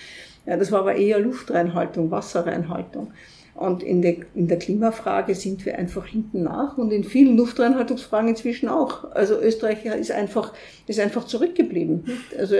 [0.47, 3.11] Ja, das war aber eher Luftreinhaltung, Wasserreinhaltung.
[3.57, 8.29] Und in der, in der Klimafrage sind wir einfach hinten nach und in vielen Luftreinhaltungsfragen
[8.29, 9.11] inzwischen auch.
[9.11, 10.53] Also Österreich ist einfach,
[10.85, 12.05] ist einfach zurückgeblieben.
[12.37, 12.55] Also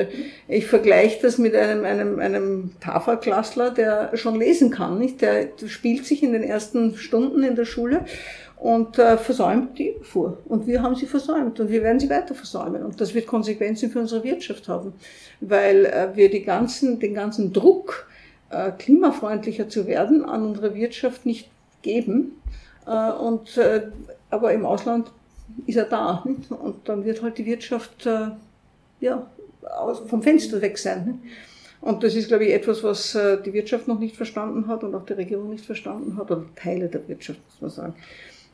[0.48, 4.98] ich vergleiche das mit einem, einem, einem Tafelklassler, der schon lesen kann.
[4.98, 5.22] Nicht?
[5.22, 8.06] Der spielt sich in den ersten Stunden in der Schule
[8.58, 10.39] und äh, versäumt die Fuhr.
[10.45, 12.84] Und wir haben sie versäumt und wir werden sie weiter versäumen.
[12.84, 14.93] Und das wird Konsequenzen für unsere Wirtschaft haben,
[15.41, 18.08] weil äh, wir die ganzen, den ganzen Druck,
[18.50, 21.50] äh, klimafreundlicher zu werden, an unsere Wirtschaft nicht
[21.82, 22.41] geben.
[22.86, 23.88] Äh, und, äh,
[24.30, 25.12] aber im Ausland
[25.66, 26.24] ist er da.
[26.50, 28.08] Und dann wird halt die Wirtschaft
[29.00, 29.28] ja,
[30.08, 31.06] vom Fenster weg sein.
[31.06, 31.36] Nicht?
[31.80, 35.06] Und das ist, glaube ich, etwas, was die Wirtschaft noch nicht verstanden hat und auch
[35.06, 37.95] die Regierung nicht verstanden hat, oder Teile der Wirtschaft, muss man sagen.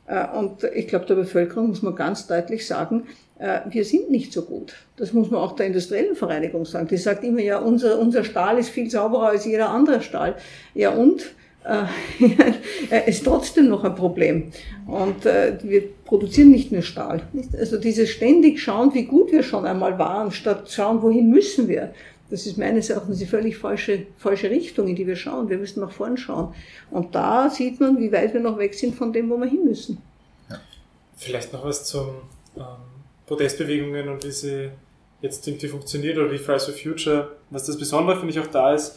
[0.06, 3.04] Äh, und ich glaube, der Bevölkerung muss man ganz deutlich sagen,
[3.38, 4.74] äh, wir sind nicht so gut.
[4.96, 6.88] Das muss man auch der industriellen Vereinigung sagen.
[6.88, 10.36] Die sagt immer, ja, unser, unser Stahl ist viel sauberer als jeder andere Stahl.
[10.74, 11.34] Ja, und?
[11.64, 14.52] Äh, ist trotzdem noch ein Problem.
[14.86, 17.22] Und wir produzieren nicht nur Stahl.
[17.58, 21.94] Also dieses ständig schauen, wie gut wir schon einmal waren, statt schauen, wohin müssen wir.
[22.30, 25.48] Das ist meines Erachtens die völlig falsche, falsche Richtung, in die wir schauen.
[25.48, 26.54] Wir müssen nach vorn schauen.
[26.90, 29.64] Und da sieht man, wie weit wir noch weg sind von dem, wo wir hin
[29.64, 29.98] müssen.
[30.48, 30.60] Ja.
[31.16, 32.08] Vielleicht noch was zum
[32.56, 32.62] ähm,
[33.26, 34.70] Protestbewegungen und wie sie
[35.20, 37.36] jetzt irgendwie funktioniert oder wie Fridays for Future.
[37.50, 38.96] Was das Besondere, finde ich, auch da ist,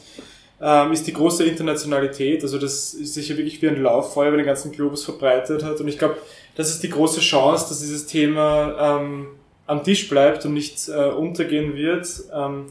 [0.61, 2.43] ähm, ist die große Internationalität.
[2.43, 5.79] Also das ist sich ja wirklich wie ein Lauffeuer über den ganzen Globus verbreitet hat.
[5.79, 6.17] Und ich glaube,
[6.55, 9.27] das ist die große Chance, dass dieses Thema ähm,
[9.67, 12.07] am Tisch bleibt und nicht äh, untergehen wird.
[12.33, 12.67] Ähm,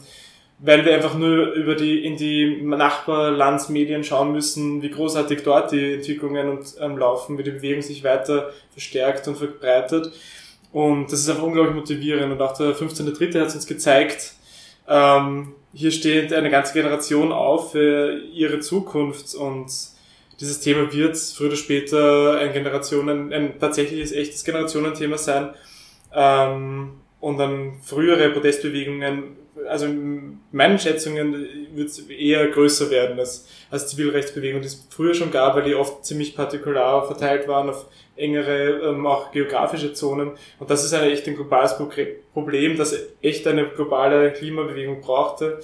[0.59, 5.95] weil wir einfach nur über die, in die Nachbarlandsmedien schauen müssen, wie großartig dort die
[5.95, 10.13] Entwicklungen und, ähm, laufen, wie die Bewegung sich weiter verstärkt und verbreitet.
[10.73, 12.33] Und das ist einfach unglaublich motivierend.
[12.33, 13.41] Und auch der 15.3.
[13.41, 14.35] hat es uns gezeigt,
[14.89, 19.67] ähm, hier steht eine ganze Generation auf für ihre Zukunft und
[20.41, 25.51] dieses Thema wird früher oder später ein Generationen, ein tatsächliches echtes Generationenthema sein.
[26.15, 29.37] Ähm, und dann frühere Protestbewegungen
[29.69, 35.15] also in meinen Schätzungen wird es eher größer werden als, als Zivilrechtsbewegung, die es früher
[35.15, 37.87] schon gab, weil die oft ziemlich partikular verteilt waren auf
[38.17, 40.33] engere, ähm, auch geografische Zonen.
[40.59, 41.77] Und das ist ein echt ein globales
[42.33, 45.61] Problem, das echt eine globale Klimabewegung brauchte.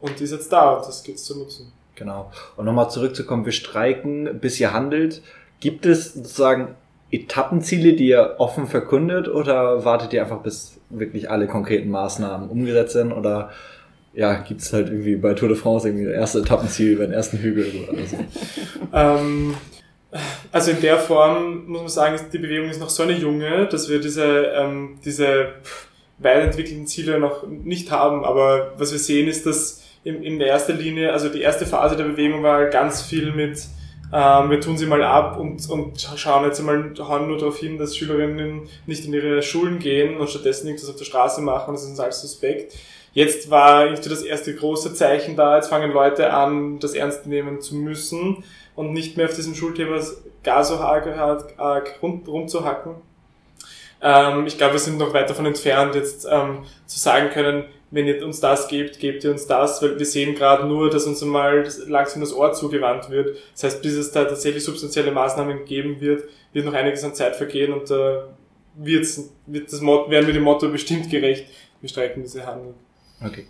[0.00, 1.72] Und die ist jetzt da und das gilt zu nutzen.
[1.96, 2.30] Genau.
[2.56, 5.22] Und nochmal zurückzukommen, wir streiken, bis ihr handelt.
[5.60, 6.76] Gibt es sozusagen
[7.10, 12.92] Etappenziele, die ihr offen verkündet oder wartet ihr einfach, bis wirklich alle konkreten Maßnahmen umgesetzt
[12.92, 13.12] sind?
[13.12, 13.50] Oder
[14.12, 17.12] ja, gibt es halt irgendwie bei Tour de France irgendwie das erste Etappenziel über den
[17.12, 18.16] ersten Hügel oder so?
[18.92, 19.54] ähm,
[20.52, 23.88] also in der Form muss man sagen, die Bewegung ist noch so eine junge, dass
[23.88, 25.48] wir diese, ähm, diese
[26.18, 28.24] weit entwickelten Ziele noch nicht haben.
[28.24, 31.96] Aber was wir sehen ist, dass in, in der ersten Linie, also die erste Phase
[31.96, 33.60] der Bewegung war ganz viel mit
[34.12, 37.76] ähm, wir tun sie mal ab und, und schauen jetzt einmal, hauen nur darauf hin,
[37.76, 41.82] dass Schülerinnen nicht in ihre Schulen gehen und stattdessen irgendwas auf der Straße machen, das
[41.82, 42.74] ist uns alles suspekt.
[43.12, 47.60] Jetzt war irgendwie das erste große Zeichen da, jetzt fangen Leute an, das ernst nehmen
[47.60, 48.44] zu müssen
[48.76, 50.00] und nicht mehr auf diesem Schulthema
[50.42, 52.94] gar so arg, arg, arg rum, rumzuhacken.
[54.00, 58.06] Ähm, ich glaube, wir sind noch weit davon entfernt, jetzt ähm, zu sagen können, wenn
[58.06, 61.22] ihr uns das gebt, gebt ihr uns das, weil wir sehen gerade nur, dass uns
[61.22, 63.36] einmal langsam das Ohr zugewandt wird.
[63.52, 67.36] Das heißt, bis es da tatsächlich substanzielle Maßnahmen geben wird, wird noch einiges an Zeit
[67.36, 68.22] vergehen und da äh,
[68.76, 71.46] wird's, wird das Motto, werden wir dem Motto bestimmt gerecht,
[71.80, 72.74] wir streiken diese Handel.
[73.24, 73.46] Okay.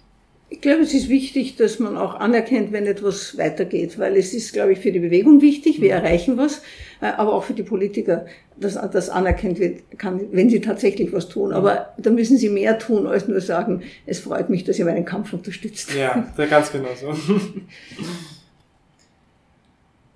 [0.51, 4.55] Ich glaube, es ist wichtig, dass man auch anerkennt, wenn etwas weitergeht, weil es ist,
[4.55, 6.63] glaube ich, für die Bewegung wichtig, wir erreichen was,
[7.03, 8.25] äh, aber auch für die Politiker,
[8.57, 11.53] dass das anerkennt wird, kann, wenn sie tatsächlich was tun.
[11.53, 15.05] Aber da müssen sie mehr tun, als nur sagen, es freut mich, dass ihr meinen
[15.05, 15.95] Kampf unterstützt.
[15.95, 17.09] Ja, ganz genau so.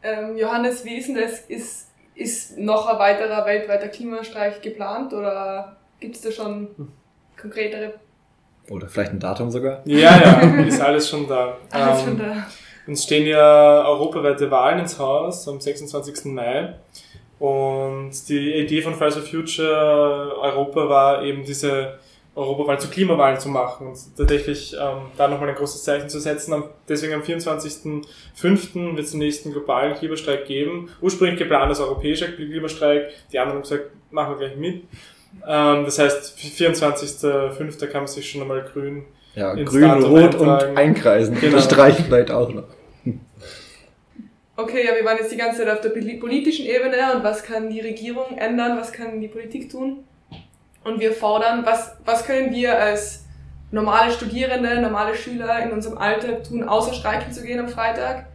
[0.03, 1.41] ähm, Johannes, wie ist denn das?
[1.41, 6.69] Ist, ist noch ein weiterer weltweiter Klimastreik geplant oder gibt es da schon
[7.39, 7.95] konkretere
[8.71, 9.83] oder vielleicht ein Datum sogar?
[9.85, 11.57] Ja, ja, ist alles schon da.
[11.71, 12.47] Alles ähm, schon da.
[12.87, 16.27] Uns stehen ja europaweite Wahlen ins Haus am 26.
[16.27, 16.75] Mai.
[17.39, 21.99] Und die Idee von Fridays for Future Europa war eben diese
[22.35, 26.63] Europawahl zu Klimawahlen zu machen und tatsächlich ähm, da nochmal ein großes Zeichen zu setzen.
[26.89, 28.97] Deswegen am 24.05.
[28.97, 30.89] wird es den nächsten globalen Klimastreik geben.
[31.01, 33.11] Ursprünglich geplant als europäischer Klimastreik.
[33.33, 34.85] Die anderen haben gesagt, machen wir gleich mit.
[35.47, 37.87] Ähm, das heißt, 24.05.
[37.87, 39.05] kann man sich schon einmal grün.
[39.35, 41.35] Ja, grün, rot und einkreisen.
[41.41, 41.57] Genau.
[41.57, 42.65] Unterstreichen vielleicht auch noch.
[44.55, 47.71] Okay, ja, wir waren jetzt die ganze Zeit auf der politischen Ebene und was kann
[47.71, 50.05] die Regierung ändern, was kann die Politik tun?
[50.85, 53.25] Und wir fordern, was, was können wir als
[53.71, 58.27] normale Studierende, normale Schüler in unserem Alltag tun, außer streiken zu gehen am Freitag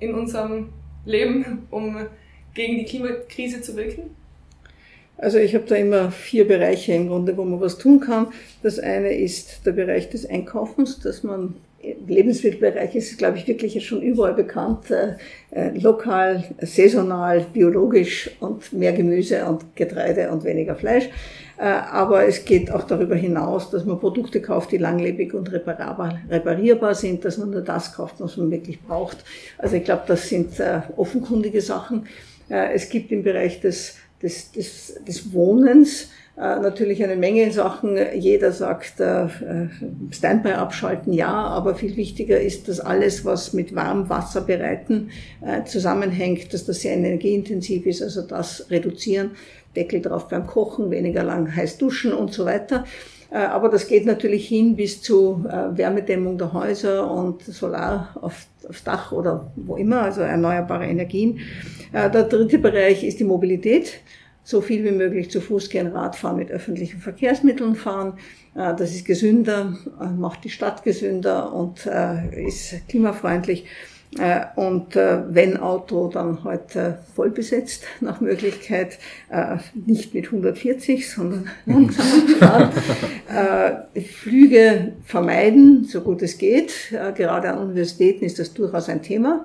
[0.00, 0.72] in unserem
[1.04, 2.06] Leben, um
[2.54, 4.16] gegen die Klimakrise zu wirken?
[5.22, 8.26] Also ich habe da immer vier Bereiche im Grunde, wo man was tun kann.
[8.64, 11.54] Das eine ist der Bereich des Einkaufens, dass man
[12.08, 14.90] Lebensmittelbereich ist, glaube ich, wirklich schon überall bekannt.
[14.90, 15.14] Äh,
[15.52, 21.08] äh, lokal, saisonal, biologisch und mehr Gemüse und Getreide und weniger Fleisch.
[21.56, 26.94] Äh, aber es geht auch darüber hinaus, dass man Produkte kauft, die langlebig und reparierbar
[26.96, 29.18] sind, dass man nur das kauft, was man wirklich braucht.
[29.58, 32.06] Also ich glaube, das sind äh, offenkundige Sachen.
[32.48, 37.98] Äh, es gibt im Bereich des des, des, des Wohnens äh, natürlich eine Menge Sachen.
[38.14, 39.26] Jeder sagt, äh,
[40.10, 45.10] Standby abschalten, ja, aber viel wichtiger ist, dass alles, was mit warmem Wasser bereiten
[45.42, 49.32] äh, zusammenhängt, dass das sehr energieintensiv ist, also das reduzieren,
[49.76, 52.84] Deckel drauf beim Kochen, weniger lang heiß duschen und so weiter.
[53.32, 58.46] Äh, aber das geht natürlich hin bis zu äh, Wärmedämmung der Häuser und Solar auf,
[58.68, 61.40] aufs Dach oder wo immer, also erneuerbare Energien.
[61.92, 64.00] Äh, der dritte Bereich ist die Mobilität.
[64.44, 68.14] So viel wie möglich zu Fuß gehen, Radfahren, mit öffentlichen Verkehrsmitteln fahren.
[68.54, 69.78] Das ist gesünder,
[70.18, 71.86] macht die Stadt gesünder und
[72.32, 73.66] ist klimafreundlich.
[74.18, 78.98] Äh, und äh, wenn Auto, dann heute voll besetzt nach Möglichkeit,
[79.30, 82.04] äh, nicht mit 140, sondern langsam.
[83.94, 86.90] Flüge vermeiden, so gut es geht.
[86.90, 89.44] Gerade an Universitäten ist das durchaus ein Thema.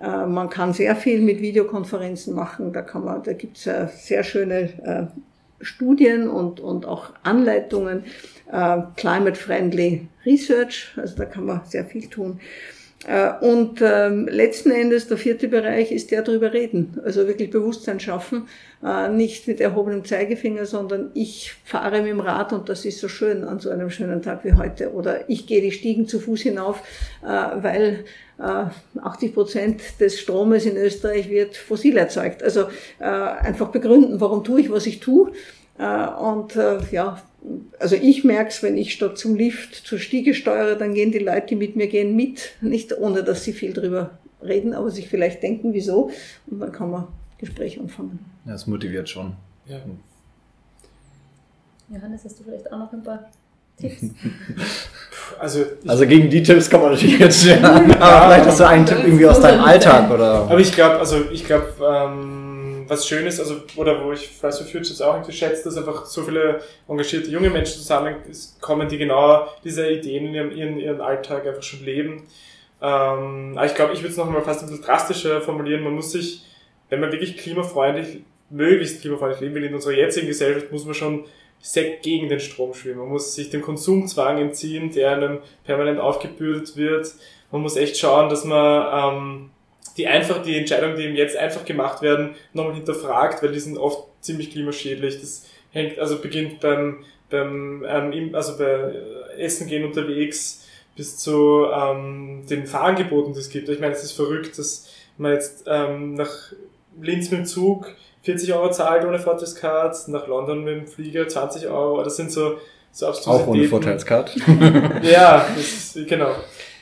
[0.00, 2.72] Man kann sehr viel mit Videokonferenzen machen.
[2.72, 5.12] Da kann man, da gibt es sehr schöne
[5.60, 8.04] Studien und, und auch Anleitungen.
[8.96, 12.40] Climate Friendly Research, also da kann man sehr viel tun.
[13.06, 17.00] Äh, und ähm, letzten Endes, der vierte Bereich ist der drüber reden.
[17.04, 18.48] Also wirklich Bewusstsein schaffen.
[18.84, 23.08] Äh, nicht mit erhobenem Zeigefinger, sondern ich fahre mit dem Rad und das ist so
[23.08, 24.92] schön an so einem schönen Tag wie heute.
[24.92, 26.82] Oder ich gehe die Stiegen zu Fuß hinauf,
[27.22, 28.04] äh, weil
[28.38, 32.42] 80 Prozent des Stromes in Österreich wird fossil erzeugt.
[32.42, 32.64] Also
[32.98, 35.30] einfach begründen, warum tue ich, was ich tue.
[35.82, 36.54] Und
[36.90, 37.20] ja,
[37.78, 41.18] also ich merke es, wenn ich statt zum Lift zur Stiege steuere, dann gehen die
[41.18, 42.52] Leute, die mit mir gehen, mit.
[42.60, 46.10] Nicht ohne, dass sie viel drüber reden, aber sich vielleicht denken, wieso.
[46.46, 47.08] Und dann kann man
[47.38, 48.18] Gespräch anfangen.
[48.46, 49.34] Ja, es motiviert schon.
[49.66, 49.78] Ja.
[51.88, 53.30] Johannes, hast du vielleicht auch noch ein paar
[53.76, 54.02] Tipps?
[55.38, 57.64] Also, also gegen die Tipps kann man natürlich jetzt stellen.
[57.64, 60.42] aber vielleicht hast du einen Tipp irgendwie aus deinem Alltag oder.
[60.42, 62.41] Aber ich glaube, also ich glaube, ähm,
[62.92, 66.04] was schön ist, also, oder wo ich Fridays for Futures auch irgendwie schätze, dass einfach
[66.04, 71.46] so viele engagierte junge Menschen zusammenkommen, die genau diese Ideen in ihrem, ihren, ihren Alltag
[71.46, 72.24] einfach schon leben.
[72.82, 75.82] Ähm, aber ich glaube, ich würde es noch mal fast ein bisschen drastischer formulieren.
[75.82, 76.44] Man muss sich,
[76.90, 81.24] wenn man wirklich klimafreundlich, möglichst klimafreundlich leben will in unserer jetzigen Gesellschaft, muss man schon
[81.60, 82.98] sehr gegen den Strom schwimmen.
[82.98, 87.14] Man muss sich dem Konsumzwang entziehen, der einem permanent aufgebürdet wird.
[87.52, 89.50] Man muss echt schauen, dass man ähm,
[89.96, 93.78] die einfach die Entscheidungen, die eben jetzt einfach gemacht werden, nochmal hinterfragt, weil die sind
[93.78, 95.20] oft ziemlich klimaschädlich.
[95.20, 98.94] Das hängt, also beginnt beim, beim ähm, also bei
[99.38, 100.66] Essen gehen unterwegs
[100.96, 103.68] bis zu ähm, den Fahrangeboten, die es gibt.
[103.68, 106.52] Ich meine, es ist verrückt, dass man jetzt ähm, nach
[107.00, 111.66] Linz mit dem Zug 40 Euro zahlt ohne Vorteilskarte, nach London mit dem Flieger 20
[111.66, 112.02] Euro.
[112.02, 112.58] Das sind so,
[112.92, 113.50] so Abstrusitäten.
[113.50, 114.38] Auch ohne Vorteilskarte.
[115.02, 116.34] ja, das, genau.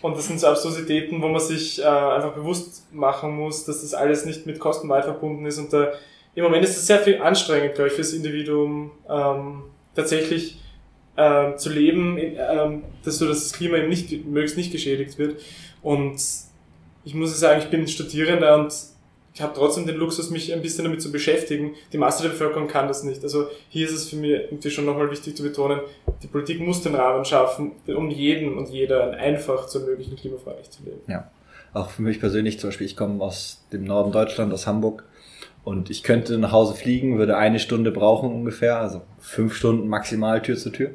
[0.03, 3.95] Und das sind so Absurditäten, wo man sich äh, einfach bewusst machen muss, dass das
[3.95, 5.59] alles nicht mit Kosten weit verbunden ist.
[5.59, 5.93] Und da,
[6.35, 9.63] im Moment ist es sehr viel anstrengend, glaube ich, fürs Individuum ähm,
[9.95, 10.59] tatsächlich
[11.17, 15.19] äh, zu leben, in, äh, dass so dass das Klima eben nicht, möglichst nicht geschädigt
[15.19, 15.41] wird.
[15.83, 16.21] Und
[17.05, 18.75] ich muss sagen, ich bin Studierender und
[19.33, 21.75] ich habe trotzdem den Luxus, mich ein bisschen damit zu beschäftigen.
[21.93, 23.23] Die Masse der Bevölkerung kann das nicht.
[23.23, 25.81] Also hier ist es für mich irgendwie schon nochmal wichtig zu betonen,
[26.23, 30.83] die Politik muss den Rahmen schaffen, um jeden und jeder einfach zu ermöglichen, klimafreundlich zu
[30.83, 31.01] leben.
[31.07, 31.31] Ja,
[31.73, 35.05] auch für mich persönlich zum Beispiel, ich komme aus dem Norden Deutschland, aus Hamburg
[35.65, 40.43] und ich könnte nach Hause fliegen, würde eine Stunde brauchen ungefähr, also fünf Stunden maximal
[40.43, 40.91] Tür zu Tür.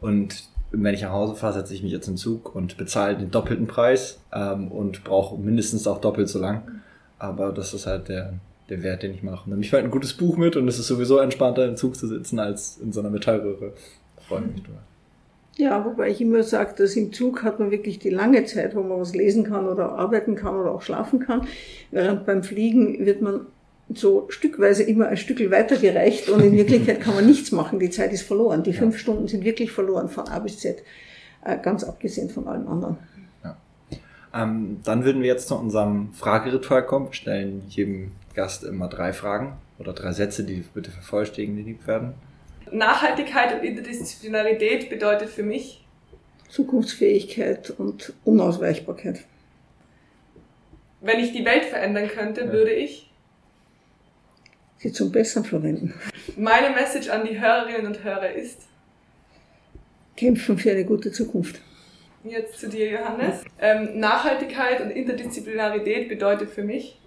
[0.00, 3.16] Und wenn ich nach Hause fahre, setze ich mich jetzt in den Zug und bezahle
[3.16, 6.82] den doppelten Preis ähm, und brauche mindestens auch doppelt so lang.
[7.18, 8.34] Aber das ist halt der,
[8.68, 9.48] der Wert, den ich mache.
[9.48, 12.38] Nämlich halt ein gutes Buch mit und es ist sowieso entspannter im Zug zu sitzen
[12.38, 13.72] als in so einer Metallröhre.
[14.28, 14.80] Freue mich drüber.
[15.58, 18.82] Ja, wobei ich immer sage, dass im Zug hat man wirklich die lange Zeit, wo
[18.82, 21.46] man was lesen kann oder arbeiten kann oder auch schlafen kann.
[21.90, 23.46] Während beim Fliegen wird man
[23.94, 27.78] so stückweise immer ein Stück weitergereicht und in Wirklichkeit kann man nichts machen.
[27.78, 28.64] Die Zeit ist verloren.
[28.64, 30.82] Die fünf Stunden sind wirklich verloren von A bis Z,
[31.44, 32.98] äh, ganz abgesehen von allem anderen.
[34.34, 37.06] Ähm, dann würden wir jetzt zu unserem Frageritual kommen.
[37.06, 42.14] Wir stellen jedem Gast immer drei Fragen oder drei Sätze, die bitte vervollständigt werden.
[42.70, 45.84] Nachhaltigkeit und Interdisziplinarität bedeutet für mich
[46.48, 49.24] Zukunftsfähigkeit und Unausweichbarkeit.
[51.00, 52.52] Wenn ich die Welt verändern könnte, ja.
[52.52, 53.10] würde ich
[54.78, 55.94] sie zum Besseren verwenden.
[56.36, 58.62] Meine Message an die Hörerinnen und Hörer ist
[60.16, 61.60] kämpfen für eine gute Zukunft.
[62.28, 63.44] Jetzt zu dir, Johannes.
[63.60, 66.98] Ähm, Nachhaltigkeit und Interdisziplinarität bedeutet für mich?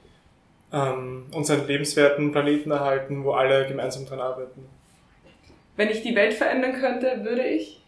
[0.71, 4.65] Ähm, unseren lebenswerten Planeten erhalten, wo alle gemeinsam dran arbeiten.
[5.75, 7.81] Wenn ich die Welt verändern könnte, würde ich?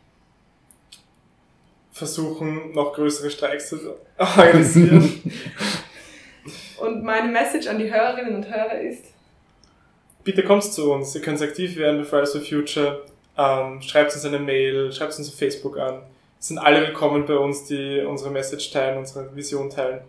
[1.91, 5.21] Versuchen, noch größere Streiks zu organisieren.
[6.79, 9.05] und meine Message an die Hörerinnen und Hörer ist?
[10.23, 11.15] Bitte kommt zu uns.
[11.15, 13.05] Ihr könnt aktiv werden bei Fridays for Future.
[13.37, 16.01] Ähm, schreibt uns eine Mail, schreibt uns auf Facebook an
[16.41, 20.01] sind alle willkommen bei uns, die unsere Message teilen, unsere Vision teilen.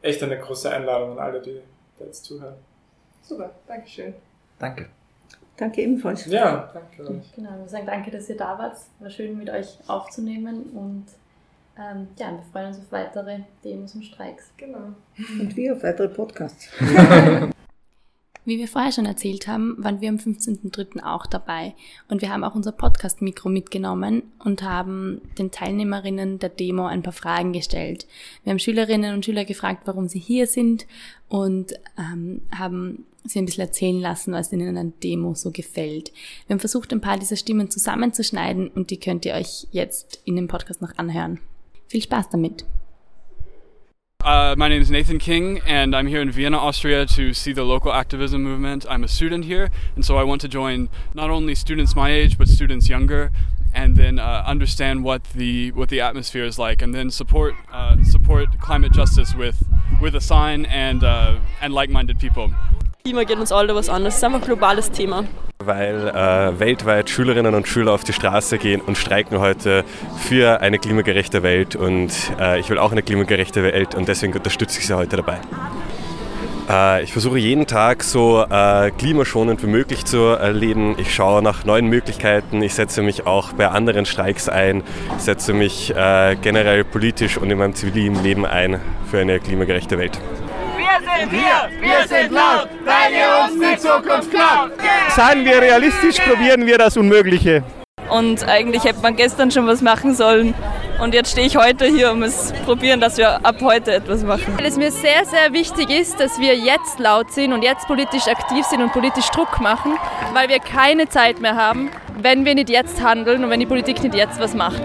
[0.00, 1.60] Echt eine große Einladung an alle, die
[1.98, 2.54] da jetzt zuhören.
[3.22, 4.14] Super, Dankeschön.
[4.58, 4.88] Danke.
[5.56, 6.24] Danke ebenfalls.
[6.26, 7.32] Ja, danke euch.
[7.36, 8.76] Genau, wir sagen danke, dass ihr da wart.
[8.98, 11.06] War schön mit euch aufzunehmen und
[11.78, 14.50] ähm, ja, wir freuen uns auf weitere Demos und Streiks.
[14.56, 14.94] Genau.
[15.40, 16.68] Und wir auf weitere Podcasts.
[18.46, 21.02] Wie wir vorher schon erzählt haben, waren wir am 15.03.
[21.02, 21.74] auch dabei
[22.08, 27.14] und wir haben auch unser Podcast-Mikro mitgenommen und haben den Teilnehmerinnen der Demo ein paar
[27.14, 28.06] Fragen gestellt.
[28.42, 30.86] Wir haben Schülerinnen und Schüler gefragt, warum sie hier sind
[31.28, 36.12] und ähm, haben sie ein bisschen erzählen lassen, was ihnen an der Demo so gefällt.
[36.46, 40.36] Wir haben versucht, ein paar dieser Stimmen zusammenzuschneiden und die könnt ihr euch jetzt in
[40.36, 41.40] dem Podcast noch anhören.
[41.88, 42.66] Viel Spaß damit!
[44.24, 47.62] Uh, my name is Nathan King, and I'm here in Vienna, Austria to see the
[47.62, 48.86] local activism movement.
[48.88, 52.38] I'm a student here, and so I want to join not only students my age,
[52.38, 53.30] but students younger,
[53.74, 58.02] and then uh, understand what the what the atmosphere is like, and then support uh,
[58.02, 59.62] support climate justice with
[60.00, 62.50] with a sign and uh, and like-minded people.
[63.04, 65.28] Klima geht uns alle was an, das ist ein globales Thema.
[65.64, 69.84] Weil äh, weltweit Schülerinnen und Schüler auf die Straße gehen und streiken heute
[70.18, 74.78] für eine klimagerechte Welt und äh, ich will auch eine klimagerechte Welt und deswegen unterstütze
[74.78, 75.38] ich sie heute dabei.
[76.68, 80.96] Äh, ich versuche jeden Tag so äh, klimaschonend wie möglich zu leben.
[80.98, 82.62] Ich schaue nach neuen Möglichkeiten.
[82.62, 84.82] Ich setze mich auch bei anderen Streiks ein,
[85.18, 90.18] setze mich äh, generell politisch und in meinem zivilen Leben ein für eine klimagerechte Welt.
[91.14, 94.72] Wir sind hier, wir sind laut, weil ihr uns die Zukunft klaut.
[95.10, 97.62] Seien wir realistisch, probieren wir das Unmögliche.
[98.10, 100.54] Und eigentlich hätte man gestern schon was machen sollen.
[101.00, 104.54] Und jetzt stehe ich heute hier und muss probieren, dass wir ab heute etwas machen.
[104.56, 108.26] Weil es mir sehr, sehr wichtig ist, dass wir jetzt laut sind und jetzt politisch
[108.26, 109.96] aktiv sind und politisch Druck machen,
[110.32, 114.02] weil wir keine Zeit mehr haben, wenn wir nicht jetzt handeln und wenn die Politik
[114.02, 114.82] nicht jetzt was macht.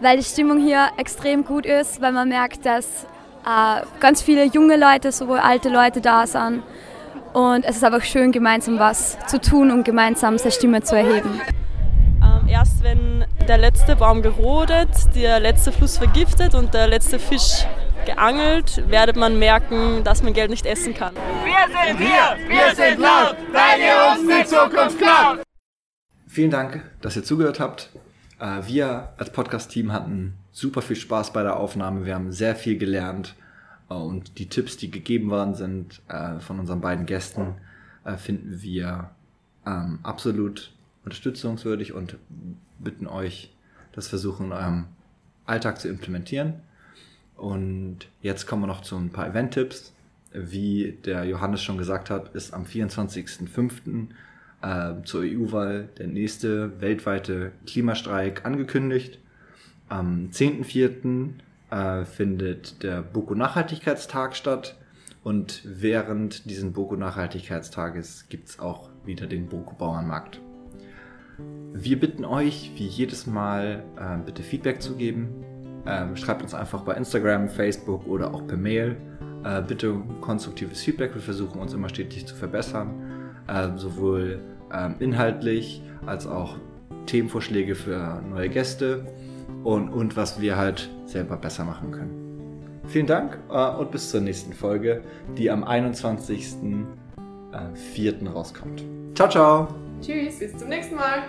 [0.00, 3.06] Weil die Stimmung hier extrem gut ist, weil man merkt, dass
[3.44, 6.62] äh, ganz viele junge Leute, sowohl alte Leute da sind.
[7.32, 11.40] Und es ist einfach schön, gemeinsam was zu tun und gemeinsam seine Stimme zu erheben.
[12.22, 17.66] Ähm, erst wenn der letzte Baum gerodet, der letzte Fluss vergiftet und der letzte Fisch
[18.04, 21.14] geangelt, werdet man merken, dass man Geld nicht essen kann.
[21.44, 25.42] Wir sind hier, wir sind laut, weil ihr uns die Zukunft klaut.
[26.26, 27.90] Vielen Dank, dass ihr zugehört habt.
[28.38, 32.06] Äh, wir als Podcast-Team hatten super viel Spaß bei der Aufnahme.
[32.06, 33.34] Wir haben sehr viel gelernt
[33.90, 37.54] äh, und die Tipps, die gegeben worden sind äh, von unseren beiden Gästen,
[38.16, 39.10] finden wir
[39.64, 40.72] ähm, absolut
[41.04, 42.16] unterstützungswürdig und
[42.80, 43.54] bitten euch,
[43.92, 44.84] das versuchen in eurem
[45.46, 46.54] Alltag zu implementieren.
[47.36, 49.92] Und jetzt kommen wir noch zu ein paar Event-Tipps.
[50.32, 54.06] Wie der Johannes schon gesagt hat, ist am 24.05
[54.62, 59.18] äh, zur EU-Wahl der nächste weltweite Klimastreik angekündigt.
[59.92, 61.32] Am 10.04.
[61.70, 64.74] Äh, findet der Boko Nachhaltigkeitstag statt
[65.22, 70.40] und während diesen Boko Nachhaltigkeitstages gibt es auch wieder den Boko Bauernmarkt.
[71.74, 75.44] Wir bitten euch, wie jedes Mal, äh, bitte Feedback zu geben.
[75.84, 78.96] Ähm, schreibt uns einfach bei Instagram, Facebook oder auch per Mail.
[79.44, 81.14] Äh, bitte konstruktives Feedback.
[81.14, 82.94] Wir versuchen uns immer stetig zu verbessern.
[83.46, 84.40] Äh, sowohl
[84.72, 86.56] ähm, inhaltlich als auch
[87.04, 89.06] Themenvorschläge für neue Gäste
[89.64, 92.22] und, und was wir halt selber besser machen können.
[92.86, 95.02] Vielen Dank äh, und bis zur nächsten Folge,
[95.38, 96.86] die am 21.04.
[97.52, 98.84] Äh, rauskommt.
[99.14, 99.68] Ciao, ciao.
[100.00, 101.22] Tschüss, bis zum nächsten Mal.